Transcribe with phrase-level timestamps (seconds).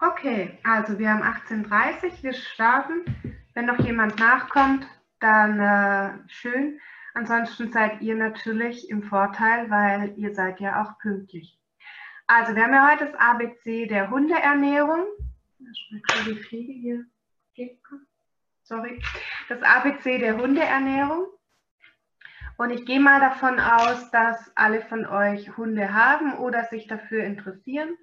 [0.00, 3.04] Okay, also wir haben 18.30 wir starten.
[3.54, 4.86] Wenn noch jemand nachkommt,
[5.18, 6.78] dann äh, schön.
[7.14, 11.58] Ansonsten seid ihr natürlich im Vorteil, weil ihr seid ja auch pünktlich.
[12.28, 15.04] Also wir haben ja heute das ABC der Hundeernährung.
[18.62, 19.02] Sorry.
[19.48, 21.26] Das ABC der Hundeernährung.
[22.56, 27.24] Und ich gehe mal davon aus, dass alle von euch Hunde haben oder sich dafür
[27.24, 27.96] interessieren.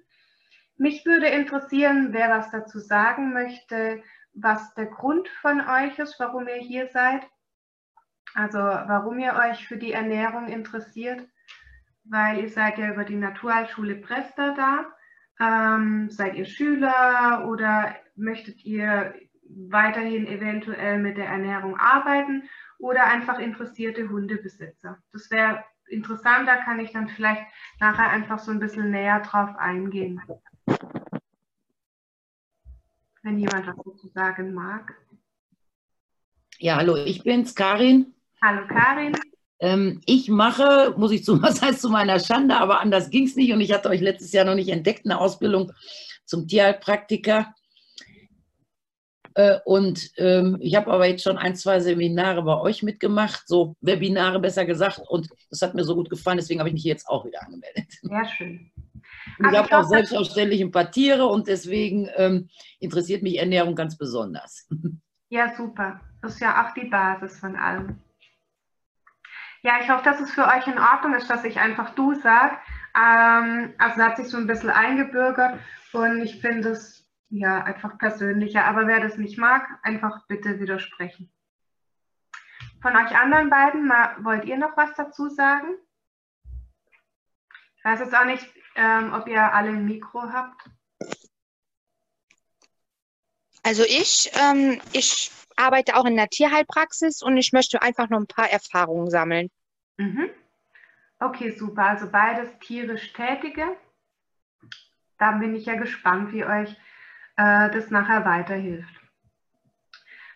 [0.78, 4.02] Mich würde interessieren, wer was dazu sagen möchte,
[4.34, 7.26] was der Grund von euch ist, warum ihr hier seid.
[8.34, 11.26] Also warum ihr euch für die Ernährung interessiert,
[12.04, 14.92] weil ihr seid ja über die Naturheilschule Presta da.
[15.40, 19.14] Ähm, seid ihr Schüler oder möchtet ihr
[19.48, 22.48] weiterhin eventuell mit der Ernährung arbeiten
[22.78, 24.98] oder einfach interessierte Hundebesitzer?
[25.12, 27.42] Das wäre interessant, da kann ich dann vielleicht
[27.80, 30.20] nachher einfach so ein bisschen näher drauf eingehen
[33.26, 34.94] wenn jemand was dazu sagen mag.
[36.58, 38.14] Ja, hallo, ich bin's, Karin.
[38.40, 39.14] Hallo, Karin.
[39.58, 43.34] Ähm, ich mache, muss ich zu, was heißt zu meiner Schande, aber anders ging es
[43.34, 45.72] nicht und ich hatte euch letztes Jahr noch nicht entdeckt, eine Ausbildung
[46.24, 47.52] zum Tierheilpraktiker.
[49.34, 53.74] Äh, und ähm, ich habe aber jetzt schon ein, zwei Seminare bei euch mitgemacht, so
[53.80, 57.08] Webinare besser gesagt, und das hat mir so gut gefallen, deswegen habe ich mich jetzt
[57.08, 57.88] auch wieder angemeldet.
[58.02, 58.70] Sehr schön.
[59.38, 62.48] Ich habe auch selbstverständlich ein paar Tiere und deswegen ähm,
[62.80, 64.68] interessiert mich Ernährung ganz besonders.
[65.28, 66.00] Ja, super.
[66.22, 68.00] Das ist ja auch die Basis von allem.
[69.62, 72.56] Ja, ich hoffe, dass es für euch in Ordnung ist, dass ich einfach du sage.
[72.94, 75.58] Ähm, also hat sich so ein bisschen eingebürgert
[75.92, 78.64] und ich finde es ja einfach persönlicher.
[78.64, 81.32] Aber wer das nicht mag, einfach bitte widersprechen.
[82.80, 85.74] Von euch anderen beiden, mal, wollt ihr noch was dazu sagen?
[87.78, 88.46] Ich weiß jetzt auch nicht,
[88.76, 90.62] ähm, ob ihr alle ein Mikro habt.
[93.62, 98.26] Also ich, ähm, ich arbeite auch in der Tierheilpraxis und ich möchte einfach noch ein
[98.26, 99.50] paar Erfahrungen sammeln.
[99.96, 100.30] Mhm.
[101.18, 101.86] Okay, super.
[101.86, 103.76] Also beides tierisch Tätige.
[105.18, 106.70] Da bin ich ja gespannt, wie euch
[107.36, 108.94] äh, das nachher weiterhilft.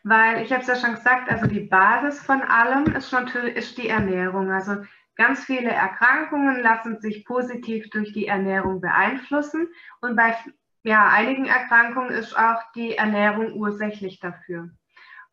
[0.03, 3.77] Weil ich habe es ja schon gesagt, also die Basis von allem ist natürlich ist
[3.77, 4.51] die Ernährung.
[4.51, 4.85] Also
[5.21, 9.69] Ganz viele Erkrankungen lassen sich positiv durch die Ernährung beeinflussen
[10.01, 10.35] und bei
[10.83, 14.71] ja, einigen Erkrankungen ist auch die Ernährung ursächlich dafür.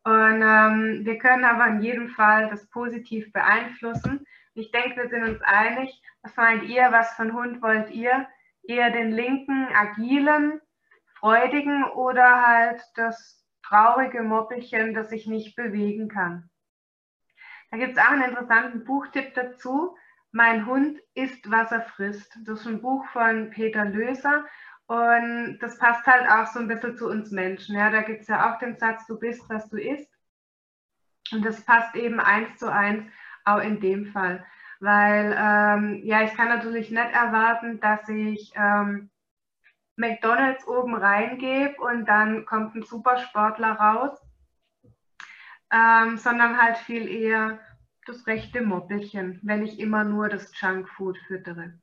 [0.04, 4.26] Und ähm, wir können aber in jedem Fall das positiv beeinflussen.
[4.52, 6.02] Ich denke, wir sind uns einig.
[6.20, 6.88] Was meint ihr?
[6.90, 8.28] Was für einen Hund wollt ihr?
[8.64, 10.60] Eher den linken, agilen,
[11.18, 16.50] freudigen oder halt das traurige Moppelchen, das sich nicht bewegen kann?
[17.70, 19.96] Da gibt es auch einen interessanten Buchtipp dazu.
[20.30, 22.36] Mein Hund isst, was er frisst.
[22.44, 24.44] Das ist ein Buch von Peter Löser
[24.86, 27.76] und das passt halt auch so ein bisschen zu uns Menschen.
[27.76, 30.10] Ja, da gibt es ja auch den Satz, du bist, was du isst.
[31.30, 33.04] Und das passt eben eins zu eins
[33.44, 34.44] auch in dem Fall.
[34.80, 39.10] Weil, ähm, ja, ich kann natürlich nicht erwarten, dass ich ähm,
[39.96, 44.27] McDonalds oben reingebe und dann kommt ein Supersportler raus
[45.72, 47.60] ähm, sondern halt viel eher
[48.06, 51.74] das rechte Moppelchen, wenn ich immer nur das Junkfood füttere.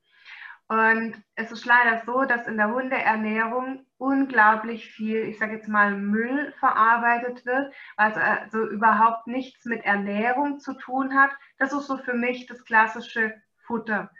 [0.68, 5.92] Und es ist leider so, dass in der Hundeernährung unglaublich viel, ich sage jetzt mal,
[5.92, 11.30] Müll verarbeitet wird, was also überhaupt nichts mit Ernährung zu tun hat.
[11.58, 13.32] Das ist so für mich das klassische
[13.64, 14.10] Futter.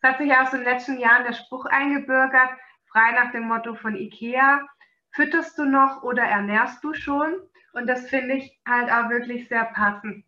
[0.00, 2.50] Es hat sich aus den letzten Jahren der Spruch eingebürgert,
[2.90, 4.66] frei nach dem Motto von IKEA,
[5.12, 7.34] fütterst du noch oder ernährst du schon?
[7.72, 10.24] Und das finde ich halt auch wirklich sehr passend,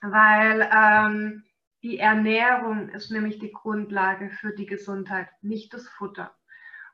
[0.00, 1.44] weil ähm,
[1.82, 6.34] die Ernährung ist nämlich die Grundlage für die Gesundheit, nicht das Futter.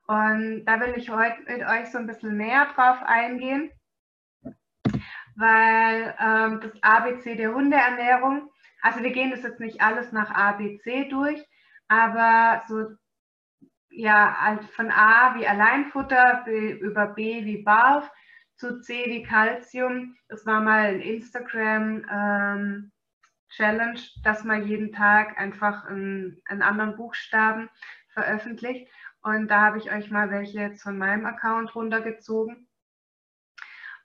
[0.07, 3.71] Und da will ich heute mit euch so ein bisschen näher drauf eingehen,
[5.37, 8.51] weil ähm, das ABC der Hundeernährung,
[8.81, 11.45] also wir gehen das jetzt nicht alles nach ABC durch,
[11.89, 12.87] aber so
[13.91, 18.11] ja, halt von A wie Alleinfutter über B wie Barf
[18.59, 20.17] zu C wie Calcium.
[20.29, 22.93] Es war mal ein Instagram ähm,
[23.51, 27.71] Challenge, dass man jeden Tag einfach einen, einen anderen Buchstaben
[28.11, 28.91] veröffentlicht.
[29.23, 32.69] Und da habe ich euch mal welche jetzt von meinem Account runtergezogen.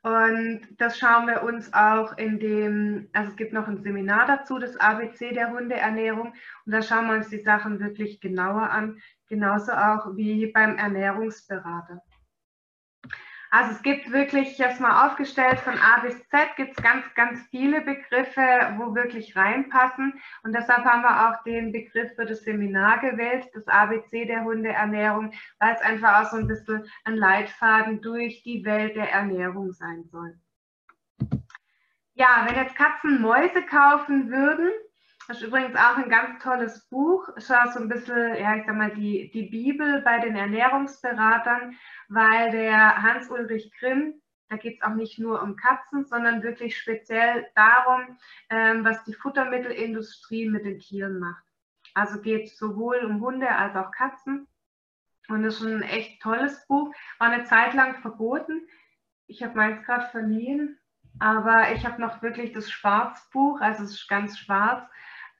[0.04, 4.60] Und das schauen wir uns auch in dem, also es gibt noch ein Seminar dazu,
[4.60, 6.34] das ABC der Hundeernährung.
[6.66, 12.02] Und da schauen wir uns die Sachen wirklich genauer an, genauso auch wie beim Ernährungsberater.
[13.56, 17.40] Also es gibt wirklich, es mal aufgestellt, von A bis Z gibt es ganz, ganz
[17.52, 18.42] viele Begriffe,
[18.78, 20.20] wo wirklich reinpassen.
[20.42, 25.34] Und deshalb haben wir auch den Begriff für das Seminar gewählt, das ABC der Hundeernährung,
[25.60, 30.04] weil es einfach auch so ein bisschen ein Leitfaden durch die Welt der Ernährung sein
[30.06, 30.36] soll.
[32.16, 34.72] Ja, wenn jetzt Katzen Mäuse kaufen würden,
[35.28, 37.30] das ist übrigens auch ein ganz tolles Buch.
[37.38, 41.78] Schau so ein bisschen, ja, ich sag mal, die, die Bibel bei den Ernährungsberatern,
[42.10, 47.48] weil der Hans-Ulrich Grimm, da geht es auch nicht nur um Katzen, sondern wirklich speziell
[47.56, 48.18] darum,
[48.50, 51.44] ähm, was die Futtermittelindustrie mit den Tieren macht.
[51.94, 54.48] Also geht sowohl um Hunde als auch Katzen.
[55.30, 56.94] Und ist ein echt tolles Buch.
[57.18, 58.68] War eine Zeit lang verboten.
[59.26, 60.78] Ich habe meins gerade verliehen,
[61.20, 64.84] aber ich habe noch wirklich das Schwarzbuch, also es ist ganz schwarz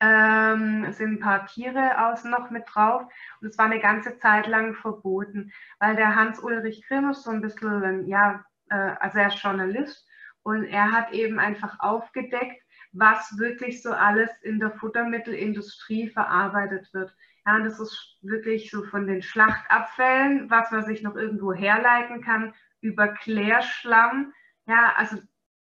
[0.04, 3.04] ähm, sind ein paar Tiere außen noch mit drauf
[3.40, 7.42] und es war eine ganze Zeit lang verboten, weil der Hans-Ulrich Grimm ist so ein
[7.42, 10.06] bisschen, ja, äh, also er ist Journalist
[10.44, 12.62] und er hat eben einfach aufgedeckt,
[12.92, 17.16] was wirklich so alles in der Futtermittelindustrie verarbeitet wird.
[17.46, 22.22] Ja, und das ist wirklich so von den Schlachtabfällen, was man sich noch irgendwo herleiten
[22.22, 24.34] kann, über Klärschlamm.
[24.66, 25.18] Ja, also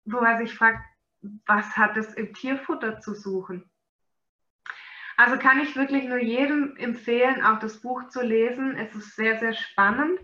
[0.04, 0.84] wo man sich fragt,
[1.46, 3.68] was hat es im Tierfutter zu suchen?
[5.20, 8.78] Also kann ich wirklich nur jedem empfehlen, auch das Buch zu lesen.
[8.78, 10.18] Es ist sehr, sehr spannend.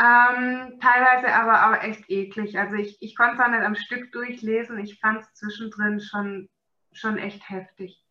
[0.00, 2.58] Ähm, teilweise aber auch echt eklig.
[2.58, 4.78] Also ich, ich konnte es auch nicht am Stück durchlesen.
[4.78, 6.48] Ich fand es zwischendrin schon,
[6.92, 8.02] schon echt heftig.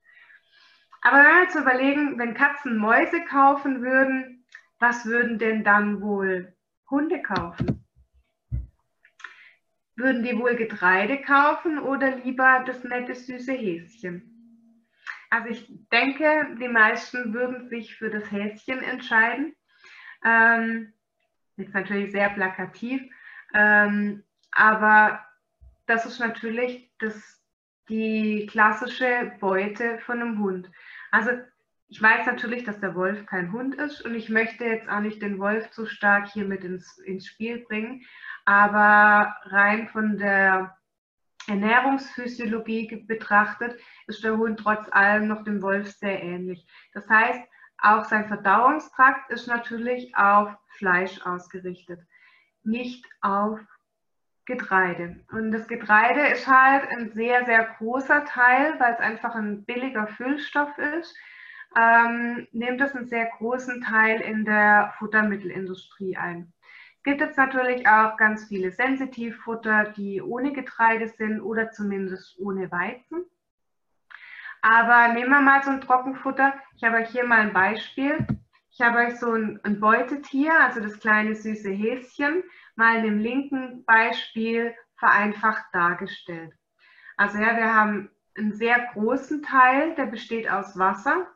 [1.01, 4.45] Aber wenn wir jetzt überlegen, wenn Katzen Mäuse kaufen würden,
[4.77, 6.53] was würden denn dann wohl
[6.91, 7.83] Hunde kaufen?
[9.95, 14.31] Würden die wohl Getreide kaufen oder lieber das nette süße Häschen?
[15.31, 19.55] Also ich denke, die meisten würden sich für das Häschen entscheiden.
[20.25, 20.93] Ähm,
[21.55, 23.01] ist natürlich sehr plakativ,
[23.53, 25.25] ähm, aber
[25.85, 27.41] das ist natürlich das,
[27.87, 30.69] die klassische Beute von einem Hund.
[31.11, 31.31] Also
[31.87, 35.21] ich weiß natürlich, dass der Wolf kein Hund ist und ich möchte jetzt auch nicht
[35.21, 38.03] den Wolf zu stark hier mit ins, ins Spiel bringen,
[38.43, 40.77] aber rein von der
[41.47, 46.65] Ernährungsphysiologie betrachtet, ist der Hund trotz allem noch dem Wolf sehr ähnlich.
[46.93, 47.41] Das heißt,
[47.79, 51.99] auch sein Verdauungstrakt ist natürlich auf Fleisch ausgerichtet,
[52.63, 53.59] nicht auf
[54.45, 55.23] Getreide.
[55.31, 60.07] Und das Getreide ist halt ein sehr, sehr großer Teil, weil es einfach ein billiger
[60.07, 61.15] Füllstoff ist,
[61.75, 66.53] ähm, nimmt es einen sehr großen Teil in der Futtermittelindustrie ein
[67.03, 73.25] gibt jetzt natürlich auch ganz viele Sensitivfutter, die ohne Getreide sind oder zumindest ohne Weizen.
[74.61, 76.53] Aber nehmen wir mal so ein Trockenfutter.
[76.75, 78.25] Ich habe euch hier mal ein Beispiel.
[78.69, 82.43] Ich habe euch so ein, ein Beutetier, also das kleine süße Häschen,
[82.75, 86.53] mal in dem linken Beispiel vereinfacht dargestellt.
[87.17, 91.27] Also ja, wir haben einen sehr großen Teil, der besteht aus Wasser.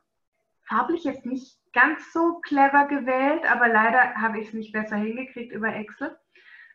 [0.64, 5.52] Farblich jetzt nicht ganz so clever gewählt, aber leider habe ich es nicht besser hingekriegt
[5.52, 6.18] über Excel.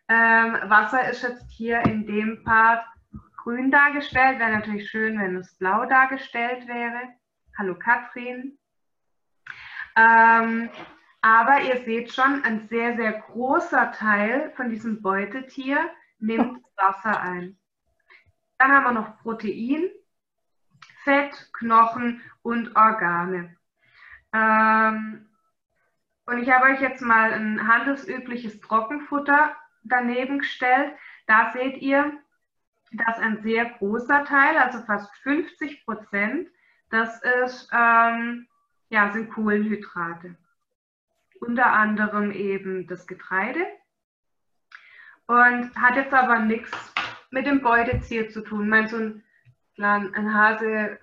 [0.09, 2.85] Ähm, Wasser ist jetzt hier in dem Part
[3.39, 4.39] grün dargestellt.
[4.39, 7.15] Wäre natürlich schön, wenn es blau dargestellt wäre.
[7.57, 8.59] Hallo Katrin.
[9.97, 10.69] Ähm,
[11.23, 15.79] aber ihr seht schon, ein sehr, sehr großer Teil von diesem Beutetier
[16.19, 17.59] nimmt Wasser ein.
[18.59, 19.89] Dann haben wir noch Protein,
[21.05, 23.57] Fett, Knochen und Organe.
[24.33, 25.27] Ähm,
[26.27, 30.93] und ich habe euch jetzt mal ein handelsübliches Trockenfutter daneben gestellt.
[31.27, 32.13] Da seht ihr,
[32.93, 36.49] dass ein sehr großer Teil, also fast 50 Prozent,
[36.91, 38.47] das ist, ähm,
[38.91, 40.37] ja, sind Kohlenhydrate.
[41.41, 43.67] Unter anderem eben das Getreide.
[45.27, 46.71] Und hat jetzt aber nichts
[47.31, 48.65] mit dem Beutetier zu tun.
[48.65, 50.99] Ich meine, so ein, ein Hase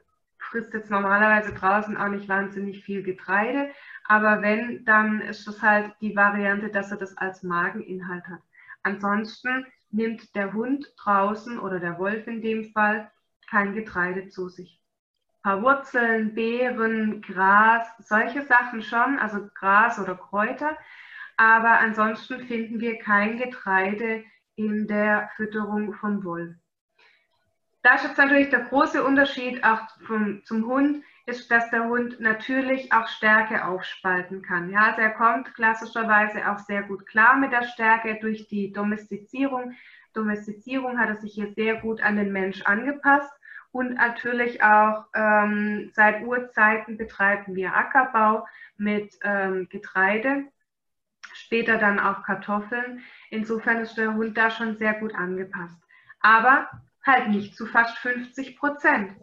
[0.48, 3.70] frisst jetzt normalerweise draußen auch nicht wahnsinnig viel Getreide,
[4.06, 8.42] aber wenn, dann ist das halt die Variante, dass er das als Mageninhalt hat.
[8.84, 13.12] Ansonsten nimmt der Hund draußen oder der Wolf in dem Fall
[13.50, 14.82] kein Getreide zu sich.
[15.42, 20.78] Ein paar Wurzeln, Beeren, Gras, solche Sachen schon, also Gras oder Kräuter,
[21.38, 24.24] aber ansonsten finden wir kein Getreide
[24.56, 26.56] in der Fütterung vom Wolf.
[27.88, 32.20] Da ist jetzt natürlich der große Unterschied auch vom, zum Hund, ist, dass der Hund
[32.20, 34.70] natürlich auch Stärke aufspalten kann.
[34.70, 39.72] Ja, also er kommt klassischerweise auch sehr gut klar mit der Stärke durch die Domestizierung.
[40.14, 43.32] Domestizierung hat er sich hier sehr gut an den Mensch angepasst
[43.72, 50.44] und natürlich auch ähm, seit Urzeiten betreiben wir Ackerbau mit ähm, Getreide.
[51.32, 53.02] später dann auch Kartoffeln.
[53.30, 55.82] Insofern ist der Hund da schon sehr gut angepasst.
[56.20, 56.70] Aber
[57.08, 59.16] halt nicht zu fast 50 Prozent.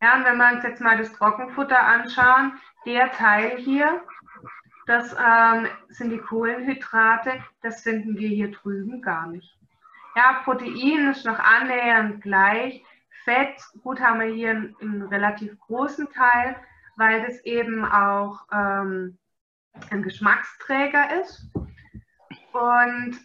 [0.00, 2.52] Ja, und wenn wir uns jetzt mal das Trockenfutter anschauen,
[2.86, 4.00] der Teil hier,
[4.86, 9.58] das ähm, sind die Kohlenhydrate, das finden wir hier drüben gar nicht.
[10.16, 12.82] Ja, Protein ist noch annähernd gleich.
[13.24, 16.56] Fett, gut, haben wir hier einen, einen relativ großen Teil,
[16.96, 19.18] weil das eben auch ähm,
[19.90, 21.46] ein Geschmacksträger ist.
[22.52, 23.18] Und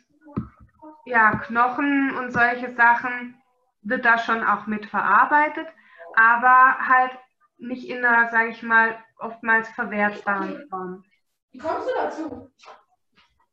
[1.06, 3.36] ja, Knochen und solche Sachen
[3.84, 5.68] wird da schon auch mit verarbeitet,
[6.16, 7.12] aber halt
[7.58, 11.04] nicht in einer, sage ich mal, oftmals verwertbaren Form.
[11.52, 12.52] Wie kommst du dazu?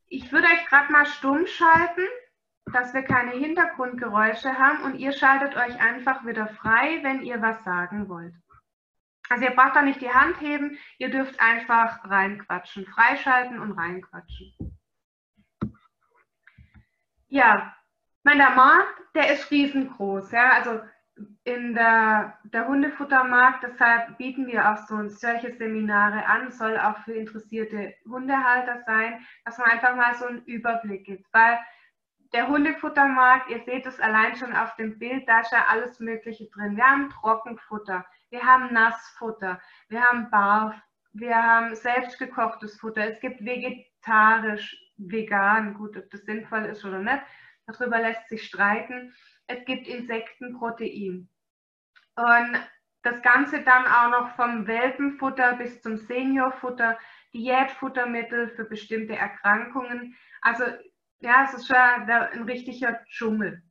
[0.06, 2.06] Ich würde euch gerade mal stumm schalten,
[2.72, 7.62] dass wir keine Hintergrundgeräusche haben und ihr schaltet euch einfach wieder frei, wenn ihr was
[7.64, 8.34] sagen wollt.
[9.28, 14.76] Also ihr braucht da nicht die Hand heben, ihr dürft einfach reinquatschen, freischalten und reinquatschen.
[17.28, 17.72] Ja,
[18.22, 20.30] mein der Markt, der ist riesengroß.
[20.32, 20.52] Ja?
[20.52, 20.80] Also
[21.44, 27.14] in der, der Hundefuttermarkt, deshalb bieten wir auch so solche Seminare an, soll auch für
[27.14, 31.26] interessierte Hundehalter sein, dass man einfach mal so einen Überblick gibt.
[31.32, 31.58] Weil
[32.32, 36.48] der Hundefuttermarkt, ihr seht es allein schon auf dem Bild, da ist ja alles Mögliche
[36.50, 36.76] drin.
[36.76, 40.74] Wir haben Trockenfutter, wir haben Nassfutter, wir haben Barf,
[41.12, 47.22] wir haben selbstgekochtes Futter, es gibt vegetarisch, vegan, gut, ob das sinnvoll ist oder nicht,
[47.72, 49.14] darüber lässt sich streiten.
[49.46, 51.28] Es gibt Insektenprotein.
[52.16, 52.68] Und
[53.02, 56.98] das Ganze dann auch noch vom Welpenfutter bis zum Seniorfutter,
[57.32, 60.16] Diätfuttermittel für bestimmte Erkrankungen.
[60.42, 60.64] Also
[61.20, 63.62] ja, es ist schon ein richtiger Dschungel.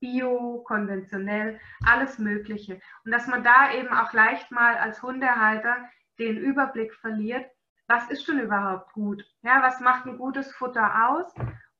[0.00, 2.80] Bio, konventionell, alles Mögliche.
[3.04, 7.48] Und dass man da eben auch leicht mal als Hundehalter den Überblick verliert,
[7.86, 9.24] was ist denn überhaupt gut?
[9.42, 11.32] Ja, was macht ein gutes Futter aus?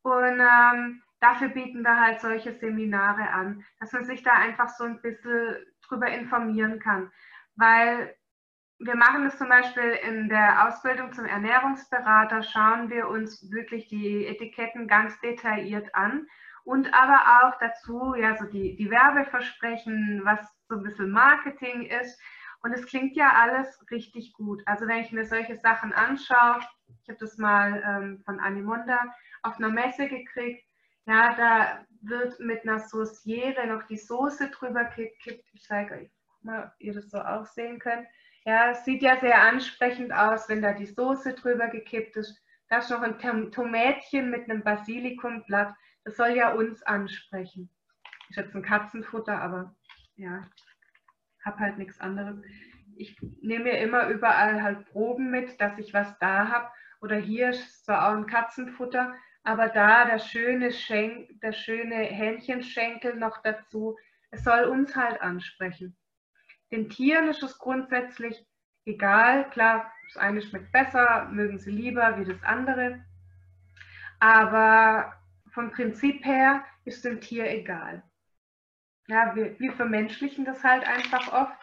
[0.03, 4.85] Und ähm, dafür bieten wir halt solche Seminare an, dass man sich da einfach so
[4.85, 5.57] ein bisschen
[5.87, 7.11] drüber informieren kann.
[7.57, 8.15] Weil
[8.79, 14.27] wir machen das zum Beispiel in der Ausbildung zum Ernährungsberater, schauen wir uns wirklich die
[14.27, 16.29] Etiketten ganz detailliert an
[16.69, 22.21] und aber auch dazu, ja, so die, die Werbeversprechen, was so ein bisschen Marketing ist.
[22.61, 24.63] Und es klingt ja alles richtig gut.
[24.67, 26.61] Also wenn ich mir solche Sachen anschaue,
[27.03, 29.01] ich habe das mal ähm, von Animonda
[29.43, 30.68] auf einer Messe gekriegt,
[31.09, 35.49] ja, da wird mit einer Sauciere noch die Soße drüber gekippt.
[35.55, 36.11] Ich zeige euch
[36.43, 38.07] mal, ob ihr das so auch sehen könnt.
[38.45, 42.39] Ja, sieht ja sehr ansprechend aus, wenn da die Soße drüber gekippt ist.
[42.69, 43.19] Da ist noch ein
[43.51, 45.75] Tomätchen mit einem Basilikumblatt.
[46.05, 47.71] Das soll ja uns ansprechen.
[48.29, 49.75] Ist jetzt ein Katzenfutter, aber
[50.17, 50.47] ja,
[51.43, 52.37] habe halt nichts anderes.
[52.97, 56.69] Ich nehme mir immer überall halt Proben mit, dass ich was da habe.
[57.01, 59.15] Oder hier ist zwar auch ein Katzenfutter,
[59.49, 63.97] aber da der schöne, Schenk, der schöne Hähnchenschenkel noch dazu.
[64.31, 65.97] Es soll uns halt ansprechen.
[66.71, 68.45] Den Tieren ist es grundsätzlich
[68.85, 69.49] egal.
[69.49, 73.03] Klar, das eine schmeckt besser, mögen sie lieber wie das andere.
[74.21, 75.15] Aber
[75.55, 78.03] vom Prinzip her ist dem Tier egal.
[79.07, 81.59] Ja, wir, wir vermenschlichen das halt einfach oft.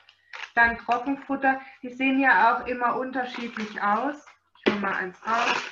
[0.55, 4.25] Dann Trockenfutter, die sehen ja auch immer unterschiedlich aus.
[4.57, 5.71] Ich hole mal eins raus.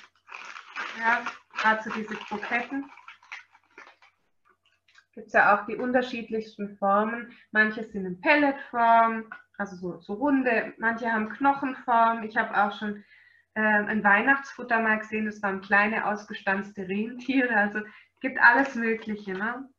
[1.00, 1.24] Ja,
[1.64, 2.92] gerade so diese Kroketten
[5.16, 7.32] gibt es ja auch die unterschiedlichsten Formen.
[7.52, 9.26] Manche sind in Pelletform,
[9.58, 12.24] also so, so runde, manche haben Knochenform.
[12.24, 13.04] Ich habe auch schon
[13.54, 17.56] äh, ein Weihnachtsfutter mal gesehen, das waren kleine ausgestanzte Rentiere.
[17.56, 17.80] Also
[18.22, 19.34] gibt alles Mögliche.
[19.34, 19.70] Ne?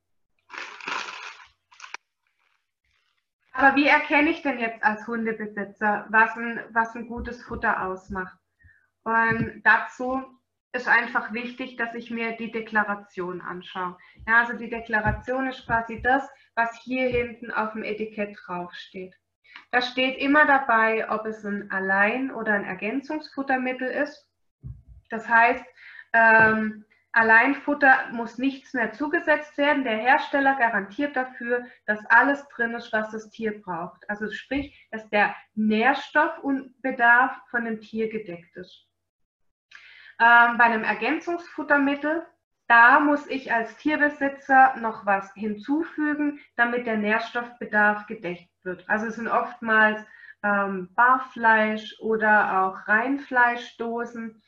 [3.53, 8.39] Aber wie erkenne ich denn jetzt als Hundebesitzer, was ein, was ein gutes Futter ausmacht?
[9.03, 10.25] Und dazu
[10.75, 13.97] ist einfach wichtig, dass ich mir die Deklaration anschaue.
[14.27, 19.15] Ja, also die Deklaration ist quasi das, was hier hinten auf dem Etikett draufsteht.
[19.71, 24.29] Da steht immer dabei, ob es ein Allein- oder ein Ergänzungsfuttermittel ist.
[25.11, 25.65] Das heißt,
[26.13, 29.85] ähm, Alleinfutter muss nichts mehr zugesetzt werden.
[29.85, 34.03] Der Hersteller garantiert dafür, dass alles drin ist, was das Tier braucht.
[34.11, 38.89] Also sprich, dass der Nährstoffbedarf von dem Tier gedeckt ist.
[40.21, 42.25] Ähm, bei einem Ergänzungsfuttermittel,
[42.69, 48.89] da muss ich als Tierbesitzer noch was hinzufügen, damit der Nährstoffbedarf gedeckt wird.
[48.89, 50.01] Also es sind oftmals
[50.43, 54.43] ähm, Barfleisch oder auch Reinfleischdosen.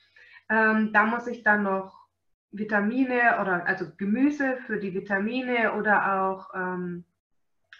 [0.49, 2.07] Ähm, da muss ich dann noch
[2.53, 7.05] Vitamine oder also Gemüse für die Vitamine oder auch ähm,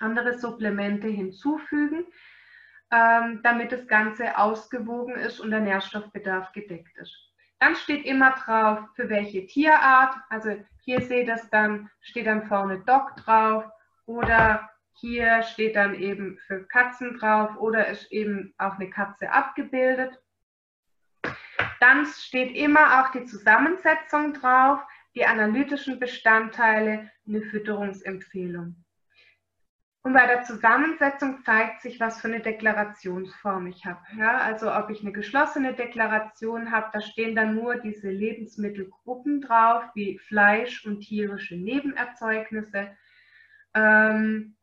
[0.01, 2.05] andere Supplemente hinzufügen,
[2.91, 7.26] ähm, damit das Ganze ausgewogen ist und der Nährstoffbedarf gedeckt ist.
[7.59, 10.15] Dann steht immer drauf, für welche Tierart.
[10.29, 13.65] Also hier seht ihr dann, steht dann vorne Dog drauf
[14.05, 20.21] oder hier steht dann eben für Katzen drauf oder ist eben auch eine Katze abgebildet.
[21.81, 24.81] Dann steht immer auch die Zusammensetzung drauf,
[25.15, 28.86] die analytischen Bestandteile, eine Fütterungsempfehlung.
[30.07, 33.99] Und bei der Zusammensetzung zeigt sich, was für eine Deklarationsform ich habe.
[34.17, 39.83] Ja, also ob ich eine geschlossene Deklaration habe, da stehen dann nur diese Lebensmittelgruppen drauf,
[39.97, 42.97] wie Fleisch und tierische Nebenerzeugnisse.
[43.75, 44.55] Ähm,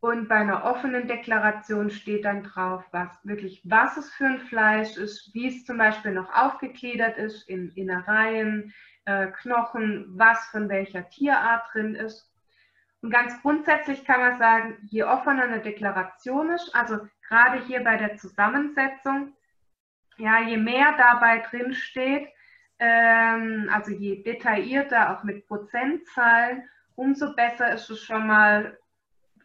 [0.00, 4.98] und bei einer offenen Deklaration steht dann drauf, was wirklich, was es für ein Fleisch
[4.98, 8.74] ist, wie es zum Beispiel noch aufgegliedert ist in Innereien,
[9.06, 12.30] äh, Knochen, was von welcher Tierart drin ist.
[13.06, 16.98] Und ganz grundsätzlich kann man sagen, je offener eine Deklaration ist, also
[17.28, 19.32] gerade hier bei der Zusammensetzung,
[20.16, 22.26] ja, je mehr dabei drin steht,
[22.80, 28.76] ähm, also je detaillierter auch mit Prozentzahlen, umso besser ist es schon mal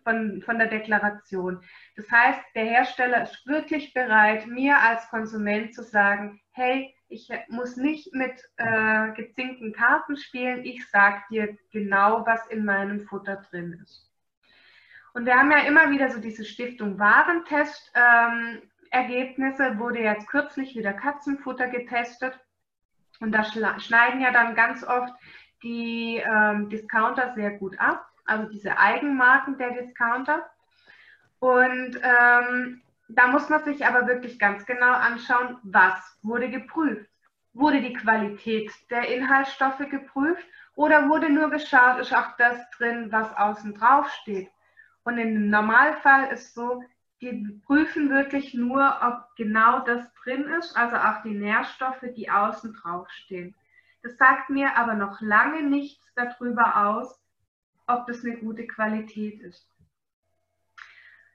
[0.03, 1.63] von, von der Deklaration.
[1.95, 7.77] Das heißt, der Hersteller ist wirklich bereit, mir als Konsument zu sagen, hey, ich muss
[7.77, 13.79] nicht mit äh, gezinkten Karten spielen, ich sage dir genau, was in meinem Futter drin
[13.83, 14.09] ist.
[15.13, 17.91] Und wir haben ja immer wieder so diese Stiftung Warentest.
[17.95, 22.39] Ähm, Ergebnisse wurde jetzt kürzlich wieder Katzenfutter getestet.
[23.19, 25.13] Und da schneiden ja dann ganz oft
[25.63, 30.49] die ähm, Discounter sehr gut ab also diese Eigenmarken der Discounter.
[31.39, 32.81] Und ähm,
[33.15, 37.09] da muss man sich aber wirklich ganz genau anschauen, was wurde geprüft.
[37.53, 43.35] Wurde die Qualität der Inhaltsstoffe geprüft oder wurde nur geschaut, ist auch das drin, was
[43.35, 44.49] außen drauf steht?
[45.03, 46.83] Und im Normalfall ist so,
[47.21, 52.73] die prüfen wirklich nur, ob genau das drin ist, also auch die Nährstoffe, die außen
[52.73, 53.53] drauf stehen.
[54.01, 57.21] Das sagt mir aber noch lange nichts darüber aus,
[57.87, 59.70] ob das eine gute Qualität ist.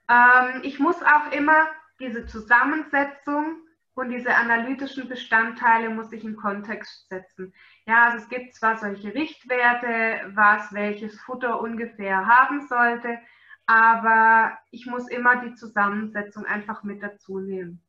[0.09, 1.67] Ähm, ich muss auch immer
[1.99, 3.61] diese Zusammensetzung
[3.95, 7.53] und diese analytischen Bestandteile muss ich in Kontext setzen.
[7.85, 13.17] Ja, also es gibt zwar solche Richtwerte, was welches Futter ungefähr haben sollte,
[13.65, 17.81] aber ich muss immer die Zusammensetzung einfach mit dazu nehmen.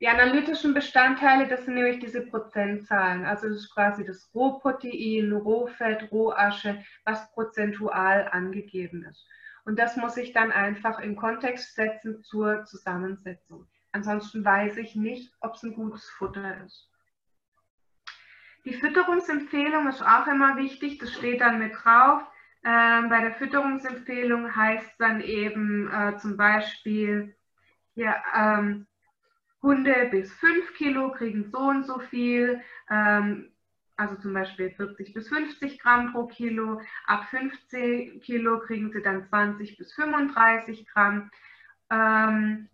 [0.00, 3.24] Die analytischen Bestandteile, das sind nämlich diese Prozentzahlen.
[3.24, 9.26] Also das ist quasi das Rohprotein, Rohfett, Rohasche, was prozentual angegeben ist.
[9.68, 13.68] Und das muss ich dann einfach in Kontext setzen zur Zusammensetzung.
[13.92, 16.90] Ansonsten weiß ich nicht, ob es ein gutes Futter ist.
[18.64, 22.22] Die Fütterungsempfehlung ist auch immer wichtig, das steht dann mit drauf.
[22.64, 27.36] Ähm, bei der Fütterungsempfehlung heißt dann eben äh, zum Beispiel
[27.92, 28.86] hier, ähm,
[29.60, 33.52] Hunde bis 5 Kilo kriegen so und so viel, ähm,
[33.98, 36.80] also zum Beispiel 40 bis 50 Gramm pro Kilo.
[37.06, 41.30] Ab 15 Kilo kriegen sie dann 20 bis 35 Gramm.
[41.90, 42.68] Ähm,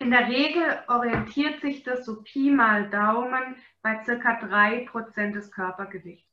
[0.00, 6.28] in der Regel orientiert sich das so Pi mal Daumen bei circa 3% des Körpergewichts.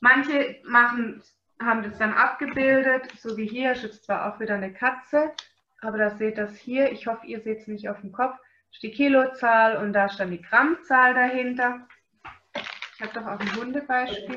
[0.00, 1.22] Manche machen,
[1.60, 5.32] haben das dann abgebildet, so wie hier, ist jetzt zwar auch wieder eine Katze,
[5.80, 6.90] aber da seht ihr das hier.
[6.90, 8.36] Ich hoffe, ihr seht es nicht auf dem Kopf
[8.72, 11.86] ist die Kilozahl und da stand die Grammzahl dahinter.
[12.94, 14.36] Ich habe doch auch ein Hundebeispiel.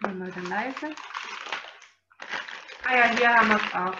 [0.00, 0.94] Mal dann leise.
[2.84, 3.96] Ah ja, hier haben wir es auch.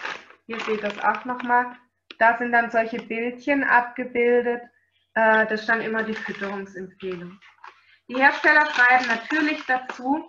[0.46, 1.76] Hier seht ihr das auch nochmal.
[2.18, 4.62] Da sind dann solche Bildchen abgebildet.
[5.14, 7.38] Äh, das stand immer die Fütterungsempfehlung.
[8.08, 10.28] Die Hersteller schreiben natürlich dazu,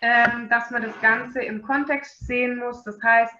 [0.00, 2.84] ähm, dass man das Ganze im Kontext sehen muss.
[2.84, 3.34] Das heißt,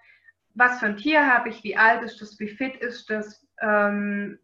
[0.54, 4.38] was für ein Tier habe ich, wie alt ist das, wie fit ist das, ähm,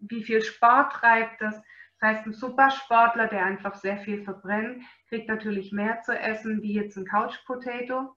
[0.00, 1.60] wie viel Sport treibt das.
[1.98, 6.72] Das heißt, ein Supersportler, der einfach sehr viel verbrennt, kriegt natürlich mehr zu essen wie
[6.72, 8.16] jetzt ein Couch Potato.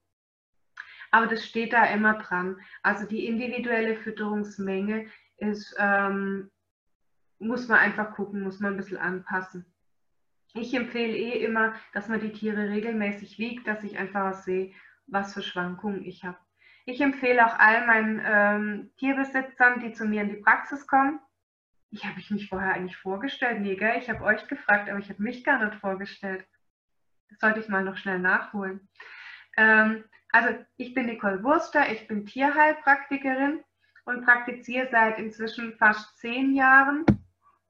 [1.11, 2.59] Aber das steht da immer dran.
[2.81, 6.49] Also die individuelle Fütterungsmenge ist, ähm,
[7.39, 9.65] muss man einfach gucken, muss man ein bisschen anpassen.
[10.55, 14.73] Ich empfehle eh immer, dass man die Tiere regelmäßig wiegt, dass ich einfach sehe,
[15.07, 16.37] was für Schwankungen ich habe.
[16.85, 21.19] Ich empfehle auch all meinen ähm, Tierbesitzern, die zu mir in die Praxis kommen.
[21.91, 23.61] Ich habe mich vorher eigentlich vorgestellt.
[23.61, 23.97] Nee, gell?
[23.99, 26.45] Ich habe euch gefragt, aber ich habe mich gar nicht vorgestellt.
[27.29, 28.89] Das sollte ich mal noch schnell nachholen.
[29.55, 33.63] Ähm, also ich bin Nicole Wurster, ich bin Tierheilpraktikerin
[34.05, 37.05] und praktiziere seit inzwischen fast zehn Jahren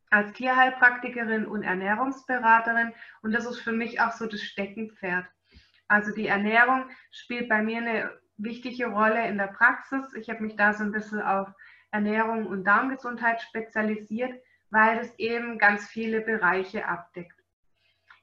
[0.10, 2.94] als Tierheilpraktikerin und Ernährungsberaterin.
[3.22, 5.26] Und das ist für mich auch so das Steckenpferd.
[5.88, 10.14] Also die Ernährung spielt bei mir eine wichtige Rolle in der Praxis.
[10.16, 11.50] Ich habe mich da so ein bisschen auf
[11.92, 14.34] Ernährung und Darmgesundheit spezialisiert,
[14.70, 17.40] weil es eben ganz viele Bereiche abdeckt.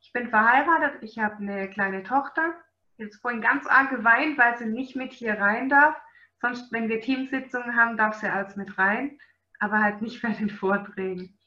[0.02, 2.54] Ich bin verheiratet, ich habe eine kleine Tochter.
[2.96, 5.96] Jetzt vorhin ganz arg geweint, weil sie nicht mit hier rein darf.
[6.40, 9.18] Sonst, wenn wir Teamsitzungen haben, darf sie alles mit rein,
[9.58, 11.38] aber halt nicht bei den Vorträgen.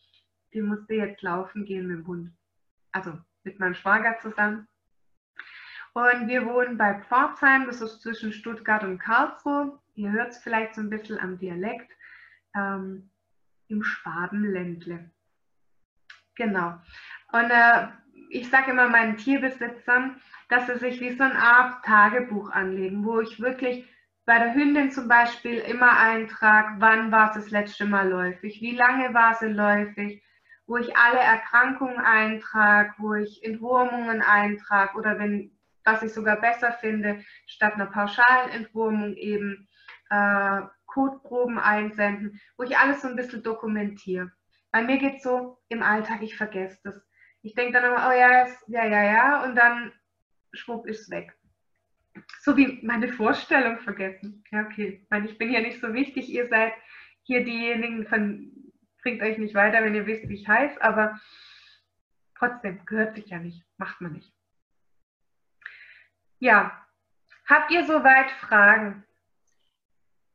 [0.53, 2.31] Die musste jetzt laufen gehen mit dem Hund.
[2.91, 4.67] Also mit meinem Schwager zusammen.
[5.93, 9.79] Und wir wohnen bei Pforzheim, das ist zwischen Stuttgart und Karlsruhe.
[9.93, 11.91] Ihr hört es vielleicht so ein bisschen am Dialekt,
[12.55, 13.11] ähm,
[13.67, 15.11] im Schwabenländle.
[16.35, 16.79] Genau.
[17.31, 17.87] Und äh,
[18.29, 23.19] ich sage immer meinen Tierbesitzern, dass sie sich wie so eine Art Tagebuch anlegen, wo
[23.19, 23.87] ich wirklich
[24.25, 28.75] bei der Hündin zum Beispiel immer eintrage, wann war es das letzte Mal läufig, wie
[28.75, 30.23] lange war sie läufig,
[30.65, 35.51] wo ich alle Erkrankungen eintrage, wo ich Entwurmungen eintrage oder wenn,
[35.83, 39.67] was ich sogar besser finde, statt einer pauschalen Entwurmung eben
[40.09, 44.31] äh, Codeproben einsenden, wo ich alles so ein bisschen dokumentiere.
[44.71, 46.95] Bei mir geht es so im Alltag, ich vergesse das.
[47.41, 49.91] Ich denke dann immer, oh ja, ja, ja, ja, und dann
[50.53, 51.35] schwupp ist es weg.
[52.41, 54.43] So wie meine Vorstellung vergessen.
[54.51, 55.01] Ja, okay.
[55.03, 56.29] Ich meine, ich bin ja nicht so wichtig.
[56.29, 56.73] Ihr seid
[57.23, 58.51] hier diejenigen, von,
[59.01, 61.19] bringt euch nicht weiter, wenn ihr wisst, wie ich heiße, aber
[62.37, 63.63] trotzdem gehört sich ja nicht.
[63.77, 64.32] Macht man nicht.
[66.43, 66.73] Ja.
[67.47, 69.05] Habt ihr soweit Fragen?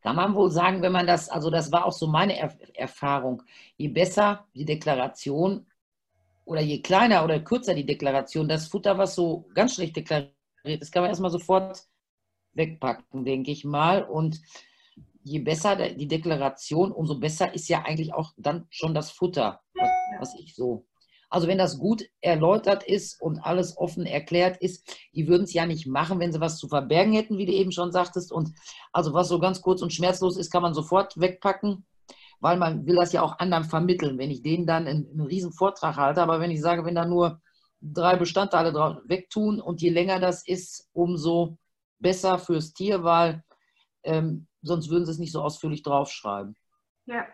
[0.01, 2.39] Kann man wohl sagen, wenn man das, also das war auch so meine
[2.75, 3.43] Erfahrung,
[3.77, 5.67] je besser die Deklaration
[6.47, 10.33] oder je kleiner oder kürzer die Deklaration, das Futter, was so ganz schlecht deklariert
[10.65, 11.85] ist, kann man erstmal sofort
[12.55, 14.03] wegpacken, denke ich mal.
[14.03, 14.41] Und
[15.25, 19.91] je besser die Deklaration, umso besser ist ja eigentlich auch dann schon das Futter, was,
[20.21, 20.87] was ich so.
[21.31, 25.67] Also wenn das gut erläutert ist und alles offen erklärt ist, die würden es ja
[25.67, 28.33] nicht machen, wenn sie was zu verbergen hätten, wie du eben schon sagtest.
[28.33, 28.53] Und
[28.93, 31.85] also was so ganz kurz und schmerzlos ist, kann man sofort wegpacken
[32.41, 34.19] weil man will das ja auch anderen vermitteln.
[34.19, 37.05] Wenn ich denen dann einen, einen riesen Vortrag halte, aber wenn ich sage, wenn da
[37.05, 37.41] nur
[37.81, 41.59] drei Bestandteile drauf wegtun und je länger das ist, umso
[41.99, 43.43] besser fürs Tier, weil
[44.03, 46.57] ähm, sonst würden sie es nicht so ausführlich draufschreiben.
[47.07, 47.27] Ja.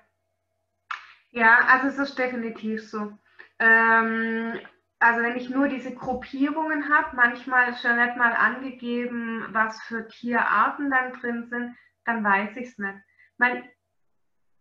[1.33, 3.13] Ja, also es ist definitiv so.
[3.59, 4.59] Ähm,
[4.99, 10.09] also wenn ich nur diese Gruppierungen habe, manchmal ist schon nicht mal angegeben, was für
[10.09, 12.99] Tierarten dann drin sind, dann weiß ich es nicht.
[13.37, 13.69] Mein,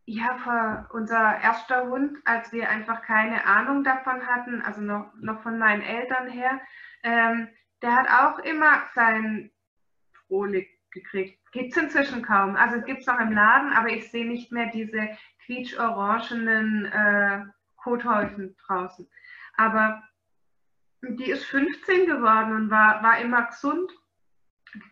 [0.06, 5.41] ja, für unser erster Hund, als wir einfach keine Ahnung davon hatten, also noch, noch
[5.43, 6.60] von meinen Eltern her,
[7.03, 7.47] ähm,
[7.82, 9.49] der hat auch immer sein
[10.27, 11.39] Frohlich gekriegt.
[11.51, 12.56] Gibt es inzwischen kaum.
[12.56, 15.10] Also gibt es noch im Laden, aber ich sehe nicht mehr diese
[15.45, 17.45] quietsch-orangenen äh,
[17.84, 19.10] Kothäufen draußen.
[19.56, 20.04] Aber
[21.02, 23.91] die ist 15 geworden und war, war immer gesund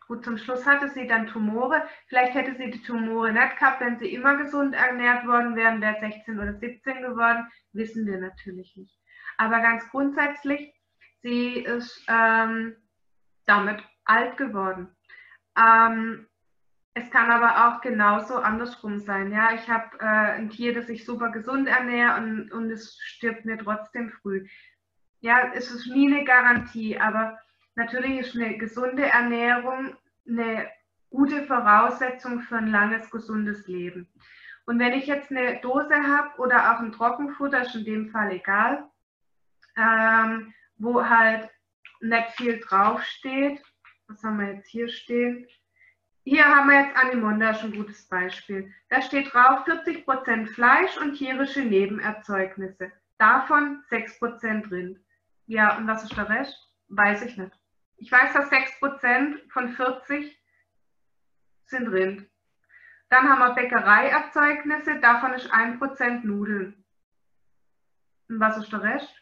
[0.07, 1.87] Gut, zum Schluss hatte sie dann Tumore.
[2.07, 5.99] Vielleicht hätte sie die Tumore nicht gehabt, wenn sie immer gesund ernährt worden wären, wäre
[5.99, 7.47] 16 oder 17 geworden.
[7.73, 8.95] Wissen wir natürlich nicht.
[9.37, 10.73] Aber ganz grundsätzlich,
[11.21, 12.75] sie ist ähm,
[13.45, 14.95] damit alt geworden.
[15.57, 16.27] Ähm,
[16.93, 19.31] es kann aber auch genauso andersrum sein.
[19.31, 23.45] Ja, ich habe äh, ein Tier, das sich super gesund ernährt und, und es stirbt
[23.45, 24.47] mir trotzdem früh.
[25.21, 27.37] Ja, es ist nie eine Garantie, aber
[27.75, 29.95] Natürlich ist eine gesunde Ernährung
[30.27, 30.69] eine
[31.09, 34.07] gute Voraussetzung für ein langes, gesundes Leben.
[34.65, 38.31] Und wenn ich jetzt eine Dose habe oder auch ein Trockenfutter, ist in dem Fall
[38.31, 38.87] egal,
[39.75, 41.49] ähm, wo halt
[42.01, 43.61] nicht viel draufsteht.
[44.07, 45.47] Was haben wir jetzt hier stehen?
[46.23, 48.71] Hier haben wir jetzt Animonda, schon ein gutes Beispiel.
[48.89, 52.91] Da steht drauf 40% Fleisch und tierische Nebenerzeugnisse.
[53.17, 54.99] Davon 6% Rind.
[55.47, 56.55] Ja, und was ist der Rest?
[56.89, 57.51] Weiß ich nicht.
[57.97, 60.39] Ich weiß, dass 6% von 40
[61.65, 62.29] sind Rind.
[63.09, 66.85] Dann haben wir Bäckereierzeugnisse, davon ist 1% Nudeln.
[68.29, 69.13] Und was ist der Rest?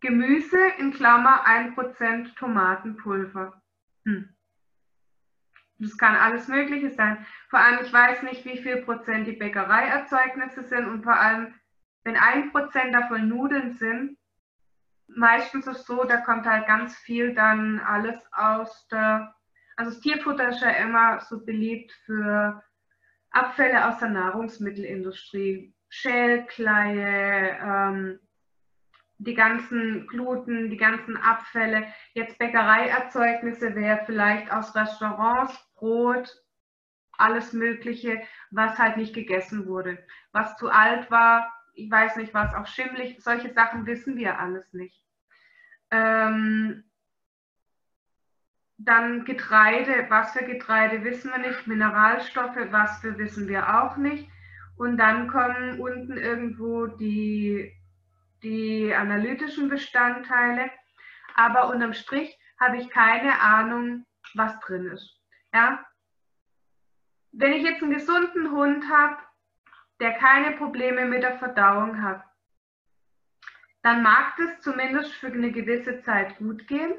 [0.00, 3.62] Gemüse in Klammer 1% Tomatenpulver.
[4.04, 4.35] Hm.
[5.78, 7.26] Das kann alles Mögliche sein.
[7.50, 11.54] Vor allem, ich weiß nicht, wie viel Prozent die Bäckereierzeugnisse sind und vor allem,
[12.04, 14.16] wenn 1% davon Nudeln sind,
[15.08, 19.34] meistens ist es so, da kommt halt ganz viel dann alles aus der,
[19.76, 22.62] also das Tierfutter ist ja immer so beliebt für
[23.30, 28.18] Abfälle aus der Nahrungsmittelindustrie, Schälkleie, ähm,
[29.18, 31.86] die ganzen Gluten, die ganzen Abfälle.
[32.14, 36.42] Jetzt Bäckereierzeugnisse wäre vielleicht aus Restaurants, Brot,
[37.12, 39.98] alles Mögliche, was halt nicht gegessen wurde.
[40.32, 44.72] Was zu alt war, ich weiß nicht was, auch schimmlig, solche Sachen wissen wir alles
[44.72, 45.02] nicht.
[45.90, 46.84] Ähm,
[48.78, 54.28] dann Getreide, was für Getreide wissen wir nicht, Mineralstoffe, was für wissen wir auch nicht.
[54.76, 57.72] Und dann kommen unten irgendwo die,
[58.42, 60.70] die analytischen Bestandteile.
[61.34, 65.15] Aber unterm Strich habe ich keine Ahnung, was drin ist.
[65.56, 65.86] Ja?
[67.32, 69.16] Wenn ich jetzt einen gesunden Hund habe,
[70.00, 72.22] der keine Probleme mit der Verdauung hat,
[73.82, 76.92] dann mag das zumindest für eine gewisse Zeit gut gehen.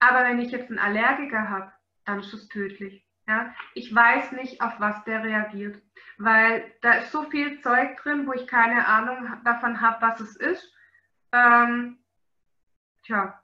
[0.00, 1.72] Aber wenn ich jetzt einen Allergiker habe,
[2.04, 3.08] dann ist es tödlich.
[3.26, 3.54] Ja?
[3.72, 5.82] Ich weiß nicht, auf was der reagiert,
[6.18, 10.36] weil da ist so viel Zeug drin, wo ich keine Ahnung davon habe, was es
[10.36, 10.74] ist.
[11.32, 12.04] Ähm,
[13.04, 13.42] tja,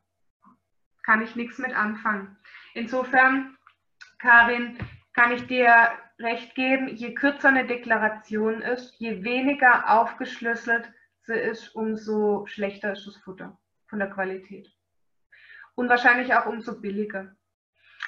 [1.02, 2.36] kann ich nichts mit anfangen.
[2.74, 3.56] Insofern,
[4.22, 4.78] Karin,
[5.14, 10.90] kann ich dir recht geben, je kürzer eine Deklaration ist, je weniger aufgeschlüsselt
[11.22, 13.58] sie ist, umso schlechter ist das Futter
[13.88, 14.72] von der Qualität.
[15.74, 17.34] Und wahrscheinlich auch umso billiger.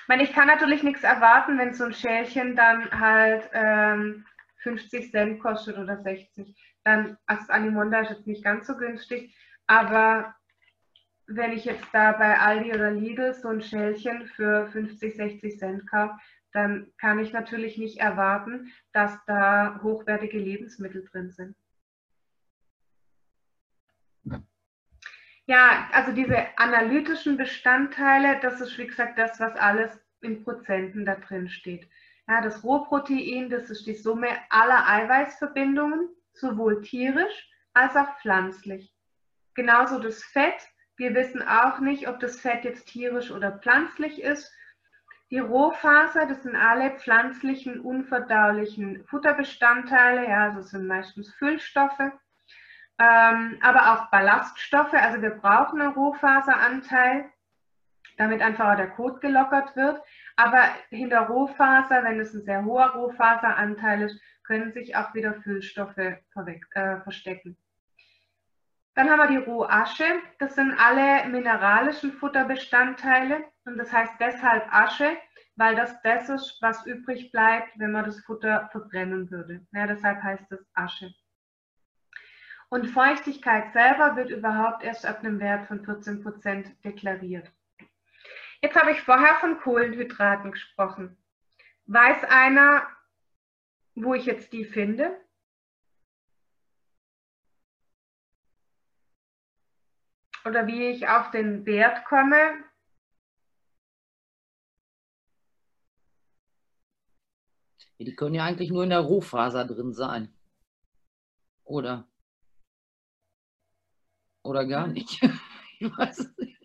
[0.03, 4.25] Ich meine, ich kann natürlich nichts erwarten, wenn so ein Schälchen dann halt ähm,
[4.59, 6.57] 50 Cent kostet oder 60.
[6.85, 10.35] Dann, als Animonda ist jetzt nicht ganz so günstig, aber
[11.27, 15.91] wenn ich jetzt da bei Aldi oder Lidl so ein Schälchen für 50, 60 Cent
[15.91, 16.19] kaufe,
[16.53, 21.57] dann kann ich natürlich nicht erwarten, dass da hochwertige Lebensmittel drin sind.
[25.47, 29.91] Ja, also diese analytischen Bestandteile, das ist wie gesagt das, was alles
[30.23, 31.87] in Prozenten da drin steht.
[32.27, 38.95] Ja, das Rohprotein, das ist die Summe aller Eiweißverbindungen, sowohl tierisch als auch pflanzlich.
[39.55, 40.67] Genauso das Fett.
[40.97, 44.53] Wir wissen auch nicht, ob das Fett jetzt tierisch oder pflanzlich ist.
[45.31, 52.13] Die Rohfaser, das sind alle pflanzlichen, unverdaulichen Futterbestandteile, ja, das sind meistens Füllstoffe
[52.99, 54.95] ähm, aber auch Ballaststoffe.
[54.95, 57.31] Also wir brauchen einen Rohfaseranteil,
[58.17, 60.01] damit einfach auch der Kot gelockert wird.
[60.37, 65.97] Aber hinter Rohfaser, wenn es ein sehr hoher Rohfaseranteil ist, können sich auch wieder Füllstoffe
[65.97, 67.57] äh, verstecken.
[68.95, 70.05] Dann haben wir die Rohasche.
[70.39, 75.17] Das sind alle mineralischen Futterbestandteile und das heißt deshalb Asche,
[75.57, 79.67] weil das das ist, was übrig bleibt, wenn man das Futter verbrennen würde.
[79.73, 81.13] Ja, deshalb heißt es Asche.
[82.69, 87.53] Und Feuchtigkeit selber wird überhaupt erst ab einem Wert von 14 Prozent deklariert.
[88.63, 91.17] Jetzt habe ich vorher von Kohlenhydraten gesprochen.
[91.87, 92.87] Weiß einer,
[93.95, 95.17] wo ich jetzt die finde?
[100.47, 102.65] Oder wie ich auf den Wert komme?
[107.99, 110.35] Die können ja eigentlich nur in der Rohfaser drin sein.
[111.65, 112.07] Oder?
[114.43, 115.23] Oder gar nicht?
[115.79, 116.61] ich weiß es nicht.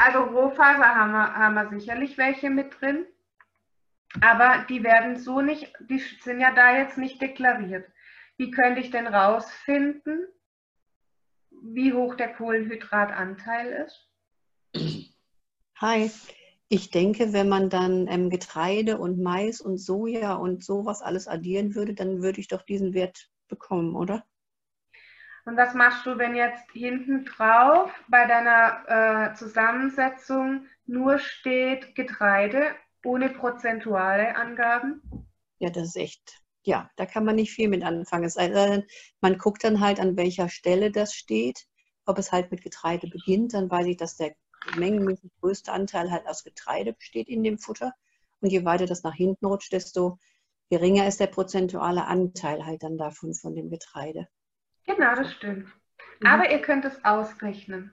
[0.00, 3.06] Also Rohfaser haben wir, haben wir sicherlich welche mit drin.
[4.20, 7.88] Aber die werden so nicht, die sind ja da jetzt nicht deklariert.
[8.38, 10.26] Wie könnte ich denn rausfinden,
[11.62, 14.08] wie hoch der Kohlenhydratanteil ist?
[15.76, 16.10] Hi,
[16.68, 21.74] ich denke, wenn man dann ähm, Getreide und Mais und Soja und sowas alles addieren
[21.74, 24.24] würde, dann würde ich doch diesen Wert bekommen, oder?
[25.44, 32.74] Und was machst du, wenn jetzt hinten drauf bei deiner äh, Zusammensetzung nur steht Getreide
[33.04, 35.02] ohne prozentuale Angaben?
[35.60, 38.30] Ja, das ist echt, ja, da kann man nicht viel mit anfangen.
[38.36, 38.84] Denn,
[39.20, 41.66] man guckt dann halt, an welcher Stelle das steht.
[42.04, 44.34] Ob es halt mit Getreide beginnt, dann weiß ich, dass der
[44.76, 47.92] mengenmäßig größte Anteil halt aus Getreide besteht in dem Futter.
[48.40, 50.18] Und je weiter das nach hinten rutscht, desto
[50.68, 54.28] geringer ist der prozentuale Anteil halt dann davon von dem Getreide.
[54.86, 55.66] Genau, das stimmt.
[56.20, 56.26] Mhm.
[56.26, 57.92] Aber ihr könnt es ausrechnen.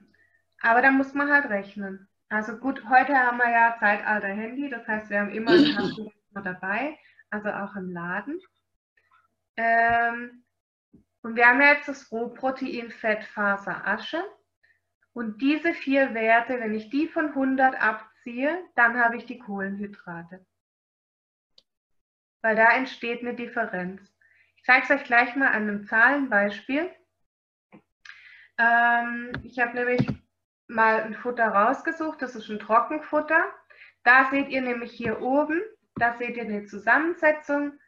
[0.61, 2.07] Aber da muss man halt rechnen.
[2.29, 6.41] Also gut, heute haben wir ja Zeitalter Handy, das heißt, wir haben immer ein Taschenrechner
[6.43, 6.97] dabei,
[7.29, 8.39] also auch im Laden.
[9.57, 10.43] Ähm,
[11.21, 14.23] und wir haben jetzt das Rohprotein, Fett, Faser, Asche.
[15.13, 20.45] Und diese vier Werte, wenn ich die von 100 abziehe, dann habe ich die Kohlenhydrate.
[22.41, 24.01] Weil da entsteht eine Differenz.
[24.57, 26.91] Ich zeige es euch gleich mal an einem Zahlenbeispiel.
[28.57, 30.05] Ähm, ich habe nämlich
[30.67, 33.43] mal ein Futter rausgesucht, das ist ein Trockenfutter.
[34.03, 35.61] Da seht ihr nämlich hier oben,
[35.95, 37.79] da seht ihr eine Zusammensetzung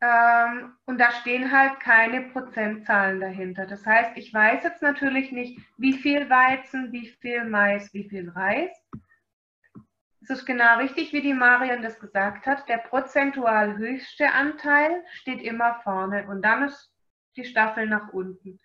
[0.00, 3.66] ähm, und da stehen halt keine Prozentzahlen dahinter.
[3.66, 8.30] Das heißt, ich weiß jetzt natürlich nicht, wie viel Weizen, wie viel Mais, wie viel
[8.30, 8.70] Reis.
[10.20, 12.68] Es ist genau richtig, wie die Marion das gesagt hat.
[12.68, 16.92] Der prozentual höchste Anteil steht immer vorne und dann ist
[17.36, 18.60] die Staffel nach unten.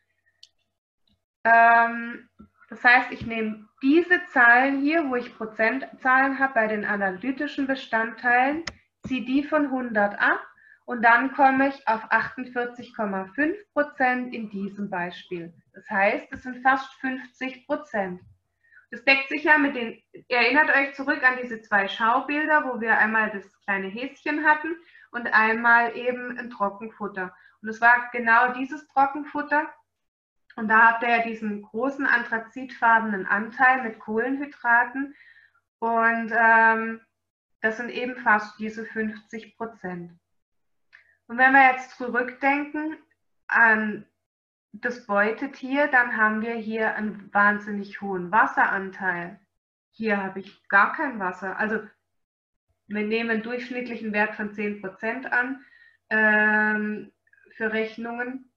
[1.44, 2.30] Ähm,
[2.70, 8.64] das heißt, ich nehme diese Zahlen hier, wo ich Prozentzahlen habe bei den analytischen Bestandteilen,
[9.08, 10.42] ziehe die von 100 ab
[10.86, 15.54] Und dann komme ich auf 48,5 Prozent in diesem Beispiel.
[15.74, 18.22] Das heißt, es sind fast 50 Prozent.
[18.92, 22.98] Das deckt sich ja mit den, erinnert euch zurück an diese zwei Schaubilder, wo wir
[22.98, 24.76] einmal das kleine Häschen hatten
[25.12, 27.34] und einmal eben ein Trockenfutter.
[27.62, 29.68] Und es war genau dieses Trockenfutter.
[30.58, 35.16] Und da habt ihr ja diesen großen anthrazitfarbenen Anteil mit Kohlenhydraten.
[35.80, 37.02] Und ähm,
[37.62, 40.12] das sind eben fast diese 50 Prozent.
[41.34, 42.96] Und wenn wir jetzt zurückdenken
[43.48, 44.06] an
[44.72, 49.40] das Beutetier, dann haben wir hier einen wahnsinnig hohen Wasseranteil.
[49.90, 51.58] Hier habe ich gar kein Wasser.
[51.58, 51.80] Also
[52.86, 55.66] wir nehmen einen durchschnittlichen Wert von 10% an
[56.12, 57.12] ähm,
[57.56, 58.52] für Rechnungen,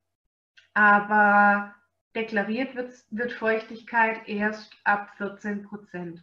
[0.74, 1.74] aber
[2.14, 6.20] deklariert wird, wird Feuchtigkeit erst ab 14%.